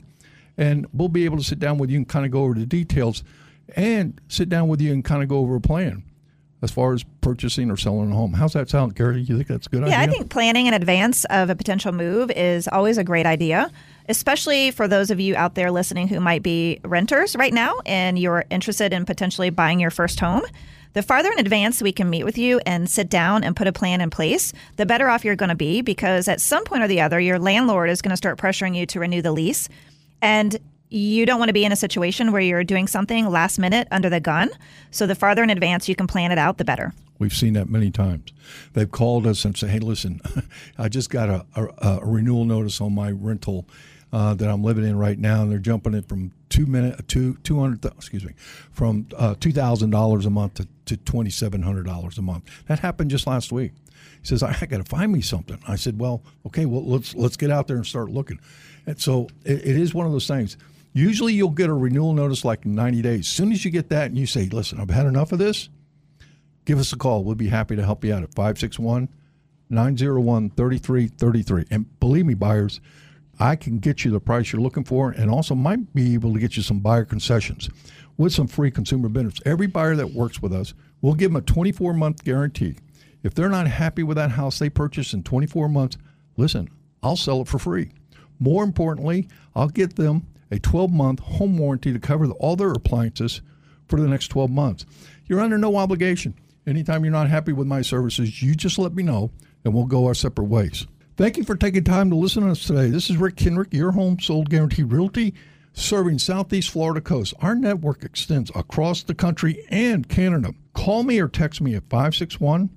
And 0.58 0.88
we'll 0.92 1.08
be 1.08 1.26
able 1.26 1.38
to 1.38 1.44
sit 1.44 1.60
down 1.60 1.78
with 1.78 1.92
you 1.92 1.98
and 1.98 2.10
kind 2.10 2.26
of 2.26 2.32
go 2.32 2.46
over 2.46 2.56
the 2.56 2.66
details 2.66 3.24
and 3.76 4.20
sit 4.28 4.50
down 4.50 4.70
with 4.70 4.82
you 4.82 4.92
and 4.92 5.06
kind 5.06 5.22
of 5.22 5.30
go 5.30 5.38
over 5.38 5.56
a 5.56 5.62
plan 5.62 6.02
as 6.64 6.72
far 6.72 6.94
as 6.94 7.04
purchasing 7.22 7.70
or 7.70 7.78
selling 7.78 8.12
a 8.12 8.16
home. 8.16 8.34
How's 8.34 8.54
that 8.54 8.72
sound, 8.72 8.96
Carrie? 8.96 9.22
You 9.22 9.36
think 9.36 9.48
that's 9.48 9.68
a 9.68 9.70
good 9.70 9.82
yeah, 9.82 9.86
idea? 9.86 9.98
Yeah, 9.98 10.02
I 10.02 10.08
think 10.08 10.32
planning 10.32 10.66
in 10.66 10.74
advance 10.74 11.26
of 11.26 11.52
a 11.52 11.56
potential 11.56 11.92
move 11.92 12.32
is 12.32 12.68
always 12.68 12.98
a 12.98 13.04
great 13.04 13.28
idea, 13.28 13.70
especially 14.10 14.72
for 14.72 14.88
those 14.88 15.12
of 15.12 15.20
you 15.20 15.36
out 15.36 15.54
there 15.54 15.70
listening 15.70 16.08
who 16.08 16.20
might 16.20 16.42
be 16.42 16.80
renters 16.84 17.36
right 17.36 17.54
now 17.54 17.76
and 17.86 18.18
you're 18.18 18.46
interested 18.50 18.94
in 18.94 19.06
potentially 19.06 19.52
buying 19.52 19.80
your 19.80 19.92
first 19.92 20.20
home. 20.20 20.42
The 20.94 21.02
farther 21.04 21.32
in 21.32 21.40
advance 21.40 21.82
we 21.82 21.92
can 21.92 22.10
meet 22.10 22.24
with 22.24 22.38
you 22.38 22.60
and 22.66 22.90
sit 22.90 23.10
down 23.10 23.44
and 23.44 23.56
put 23.56 23.68
a 23.68 23.72
plan 23.72 24.02
in 24.02 24.10
place, 24.10 24.54
the 24.78 24.86
better 24.86 25.10
off 25.10 25.24
you're 25.24 25.36
going 25.36 25.50
to 25.50 25.56
be 25.56 25.82
because 25.82 26.28
at 26.28 26.42
some 26.42 26.64
point 26.64 26.84
or 26.84 26.88
the 26.88 27.02
other, 27.02 27.20
your 27.20 27.40
landlord 27.40 27.90
is 27.90 28.02
going 28.02 28.12
to 28.12 28.18
start 28.18 28.38
pressuring 28.38 28.76
you 28.76 28.86
to 28.88 29.00
renew 29.00 29.22
the 29.22 29.32
lease. 29.32 29.70
And 30.22 30.58
you 30.90 31.26
don't 31.26 31.40
want 31.40 31.50
to 31.50 31.54
be 31.54 31.66
in 31.66 31.72
a 31.72 31.76
situation 31.78 32.32
where 32.32 32.42
you're 32.42 32.64
doing 32.64 32.88
something 32.88 33.28
last 33.30 33.60
minute 33.60 33.88
under 33.92 34.10
the 34.10 34.20
gun. 34.20 34.50
So 34.92 35.06
the 35.06 35.16
farther 35.16 35.44
in 35.44 35.50
advance 35.50 35.90
you 35.90 35.96
can 35.96 36.08
plan 36.08 36.32
it 36.32 36.38
out, 36.38 36.58
the 36.58 36.66
better. 36.66 36.94
We've 37.20 37.34
seen 37.34 37.54
that 37.54 37.70
many 37.70 37.92
times. 37.92 38.32
They've 38.74 38.90
called 38.90 39.26
us 39.26 39.44
and 39.44 39.58
said, 39.58 39.72
"Hey, 39.72 39.80
listen, 39.80 40.22
I 40.78 40.88
just 40.88 41.10
got 41.10 41.30
a, 41.30 41.46
a, 41.56 42.00
a 42.02 42.06
renewal 42.06 42.46
notice 42.46 42.80
on 42.80 42.94
my 42.94 43.12
rental 43.12 43.68
uh, 44.14 44.34
that 44.36 44.50
I'm 44.50 44.64
living 44.64 44.86
in 44.86 44.98
right 44.98 45.18
now, 45.18 45.42
and 45.42 45.52
they're 45.52 45.60
jumping 45.60 45.94
it 45.94 46.08
from 46.08 46.32
two 46.50 46.66
minute 46.66 47.08
two 47.08 47.36
two 47.44 47.60
hundred 47.60 47.84
excuse 47.86 48.24
me 48.24 48.34
from 48.72 49.08
uh, 49.18 49.36
two 49.40 49.52
thousand 49.52 49.90
dollars 49.90 50.26
a 50.26 50.30
month 50.30 50.56
to, 50.56 50.68
to 50.86 50.98
twenty 50.98 51.30
seven 51.30 51.62
hundred 51.62 51.86
dollars 51.86 52.18
a 52.18 52.22
month. 52.22 52.46
That 52.68 52.80
happened 52.80 53.12
just 53.12 53.28
last 53.28 53.52
week. 53.52 53.74
He 54.22 54.28
says, 54.28 54.44
"I, 54.44 54.56
I 54.62 54.66
got 54.66 54.78
to 54.78 54.84
find 54.84 55.12
me 55.12 55.22
something." 55.22 55.60
I 55.68 55.76
said, 55.76 56.00
"Well, 56.00 56.24
okay, 56.48 56.66
well 56.66 56.86
let's 56.86 57.16
let's 57.16 57.38
get 57.38 57.52
out 57.52 57.68
there 57.68 57.78
and 57.78 57.86
start 57.86 58.10
looking." 58.10 58.40
And 58.86 59.00
so 59.00 59.28
it, 59.44 59.60
it 59.60 59.76
is 59.78 59.94
one 59.94 60.06
of 60.06 60.12
those 60.14 60.28
things. 60.28 60.58
Usually, 60.94 61.34
you'll 61.34 61.50
get 61.50 61.70
a 61.70 61.74
renewal 61.74 62.14
notice 62.14 62.44
like 62.44 62.66
90 62.66 63.02
days. 63.02 63.20
As 63.20 63.28
soon 63.28 63.52
as 63.52 63.64
you 63.64 63.70
get 63.70 63.90
that, 63.90 64.06
and 64.08 64.18
you 64.18 64.26
say, 64.26 64.48
"Listen, 64.48 64.80
I've 64.80 64.90
had 64.90 65.06
enough 65.06 65.32
of 65.34 65.40
this," 65.40 65.70
give 66.66 66.80
us 66.80 66.94
a 66.94 66.98
call. 66.98 67.24
We'll 67.24 67.36
be 67.36 67.50
happy 67.50 67.76
to 67.76 67.84
help 67.84 68.06
you 68.06 68.14
out 68.14 68.24
at 68.24 68.34
561 68.34 69.10
901 69.70 70.50
3333. 70.52 71.66
And 71.70 72.00
believe 72.00 72.26
me, 72.26 72.34
buyers, 72.34 72.80
I 73.40 73.56
can 73.56 73.78
get 73.78 74.04
you 74.04 74.12
the 74.12 74.20
price 74.20 74.52
you're 74.52 74.62
looking 74.62 74.84
for 74.84 75.12
and 75.12 75.30
also 75.30 75.54
might 75.54 75.94
be 75.94 76.14
able 76.14 76.34
to 76.34 76.40
get 76.40 76.58
you 76.58 76.64
some 76.64 76.80
buyer 76.80 77.06
concessions 77.06 77.70
with 78.18 78.34
some 78.34 78.48
free 78.48 78.72
consumer 78.72 79.10
benefits. 79.10 79.42
Every 79.46 79.68
buyer 79.68 79.96
that 79.96 80.14
works 80.14 80.42
with 80.42 80.54
us, 80.54 80.74
we'll 81.02 81.14
give 81.14 81.32
them 81.32 81.38
a 81.38 81.42
24 81.42 81.94
month 81.94 82.24
guarantee. 82.24 82.76
If 83.24 83.34
they're 83.34 83.50
not 83.50 83.68
happy 83.68 84.04
with 84.04 84.18
that 84.18 84.32
house 84.32 84.60
they 84.60 84.70
purchased 84.70 85.14
in 85.14 85.24
24 85.24 85.70
months, 85.70 85.98
listen, 86.36 86.70
I'll 87.04 87.16
sell 87.16 87.42
it 87.42 87.48
for 87.48 87.60
free. 87.60 87.92
More 88.40 88.64
importantly, 88.64 89.28
I'll 89.56 89.70
get 89.70 89.96
them 89.96 90.28
a 90.52 90.60
12 90.60 90.92
month 90.92 91.20
home 91.20 91.58
warranty 91.58 91.94
to 91.94 92.00
cover 92.00 92.30
all 92.32 92.56
their 92.56 92.72
appliances 92.72 93.42
for 93.88 94.00
the 94.00 94.08
next 94.08 94.30
12 94.30 94.50
months. 94.50 94.86
You're 95.26 95.42
under 95.42 95.58
no 95.58 95.76
obligation. 95.78 96.36
Anytime 96.66 97.04
you're 97.04 97.14
not 97.14 97.30
happy 97.30 97.54
with 97.54 97.68
my 97.68 97.82
services, 97.82 98.42
you 98.42 98.56
just 98.56 98.78
let 98.78 98.94
me 98.94 99.04
know 99.04 99.32
and 99.64 99.74
we'll 99.74 99.86
go 99.86 100.06
our 100.06 100.14
separate 100.14 100.46
ways. 100.46 100.88
Thank 101.18 101.38
you 101.38 101.44
for 101.44 101.56
taking 101.56 101.84
time 101.84 102.12
to 102.12 102.16
listen 102.16 102.44
to 102.44 102.52
us 102.52 102.64
today. 102.64 102.92
This 102.92 103.10
is 103.10 103.18
Rick 103.18 103.38
Kendrick, 103.38 103.74
your 103.74 103.94
home 103.94 104.20
sold 104.20 104.52
guaranteed 104.52 104.92
realty, 104.92 105.34
serving 105.74 106.20
Southeast 106.20 106.70
Florida 106.70 107.02
coast. 107.02 107.34
Our 107.40 107.56
network 107.56 108.04
extends 108.04 108.52
across 108.54 109.02
the 109.02 109.16
country 109.16 109.66
and 109.72 110.08
Canada. 110.08 110.54
Call 110.76 111.02
me 111.02 111.20
or 111.20 111.28
text 111.28 111.60
me 111.60 111.74
at 111.74 111.90
561 111.90 112.70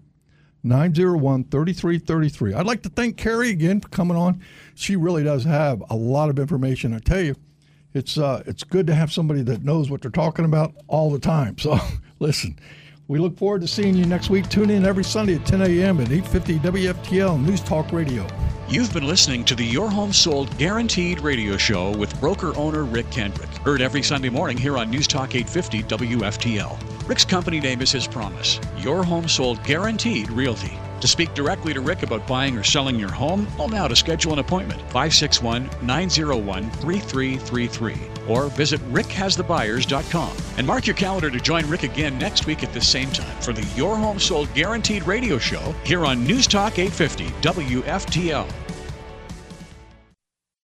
901 0.62 1.44
3333. 1.44 2.54
I'd 2.54 2.64
like 2.64 2.82
to 2.84 2.88
thank 2.88 3.18
Carrie 3.18 3.50
again 3.50 3.78
for 3.78 3.90
coming 3.90 4.16
on. 4.16 4.40
She 4.74 4.96
really 4.96 5.22
does 5.22 5.44
have 5.44 5.82
a 5.90 5.94
lot 5.94 6.30
of 6.30 6.38
information. 6.38 6.94
I 6.94 7.00
tell 7.00 7.20
you, 7.20 7.36
it's 7.92 8.16
uh, 8.16 8.42
it's 8.46 8.64
good 8.64 8.86
to 8.86 8.94
have 8.94 9.12
somebody 9.12 9.42
that 9.42 9.64
knows 9.64 9.90
what 9.90 10.00
they're 10.00 10.10
talking 10.10 10.46
about 10.46 10.72
all 10.88 11.10
the 11.10 11.18
time. 11.18 11.58
So 11.58 11.78
listen, 12.20 12.58
we 13.10 13.18
look 13.18 13.36
forward 13.36 13.60
to 13.60 13.66
seeing 13.66 13.96
you 13.96 14.06
next 14.06 14.30
week. 14.30 14.48
Tune 14.48 14.70
in 14.70 14.86
every 14.86 15.02
Sunday 15.02 15.34
at 15.34 15.44
10 15.44 15.62
a.m. 15.62 15.98
at 15.98 16.12
850 16.12 16.60
WFTL 16.60 17.44
News 17.44 17.60
Talk 17.60 17.90
Radio. 17.90 18.24
You've 18.68 18.94
been 18.94 19.04
listening 19.04 19.44
to 19.46 19.56
the 19.56 19.64
Your 19.64 19.90
Home 19.90 20.12
Sold 20.12 20.56
Guaranteed 20.58 21.18
radio 21.18 21.56
show 21.56 21.90
with 21.96 22.18
broker 22.20 22.56
owner 22.56 22.84
Rick 22.84 23.10
Kendrick. 23.10 23.48
Heard 23.64 23.80
every 23.80 24.04
Sunday 24.04 24.28
morning 24.28 24.56
here 24.56 24.78
on 24.78 24.90
News 24.90 25.08
Talk 25.08 25.34
850 25.34 25.82
WFTL. 25.82 27.08
Rick's 27.08 27.24
company 27.24 27.58
name 27.58 27.82
is 27.82 27.90
his 27.90 28.06
promise 28.06 28.60
Your 28.78 29.02
Home 29.02 29.26
Sold 29.26 29.60
Guaranteed 29.64 30.30
Realty. 30.30 30.78
To 31.00 31.08
speak 31.08 31.32
directly 31.32 31.72
to 31.72 31.80
Rick 31.80 32.02
about 32.02 32.26
buying 32.26 32.56
or 32.58 32.62
selling 32.62 32.98
your 32.98 33.10
home, 33.10 33.46
call 33.56 33.68
now 33.68 33.88
to 33.88 33.96
schedule 33.96 34.32
an 34.34 34.38
appointment 34.38 34.80
561 34.82 35.70
901 35.82 36.70
3333 36.70 37.94
or 38.28 38.48
visit 38.48 38.80
rickhasthebuyers.com. 38.92 40.36
And 40.58 40.66
mark 40.66 40.86
your 40.86 40.96
calendar 40.96 41.30
to 41.30 41.40
join 41.40 41.68
Rick 41.68 41.84
again 41.84 42.18
next 42.18 42.46
week 42.46 42.62
at 42.62 42.72
the 42.72 42.80
same 42.80 43.10
time 43.10 43.40
for 43.40 43.52
the 43.52 43.66
Your 43.76 43.96
Home 43.96 44.18
Sold 44.18 44.52
Guaranteed 44.54 45.06
radio 45.06 45.38
show 45.38 45.74
here 45.84 46.04
on 46.04 46.24
News 46.24 46.46
Talk 46.46 46.78
850 46.78 47.26
WFTL. 47.40 48.69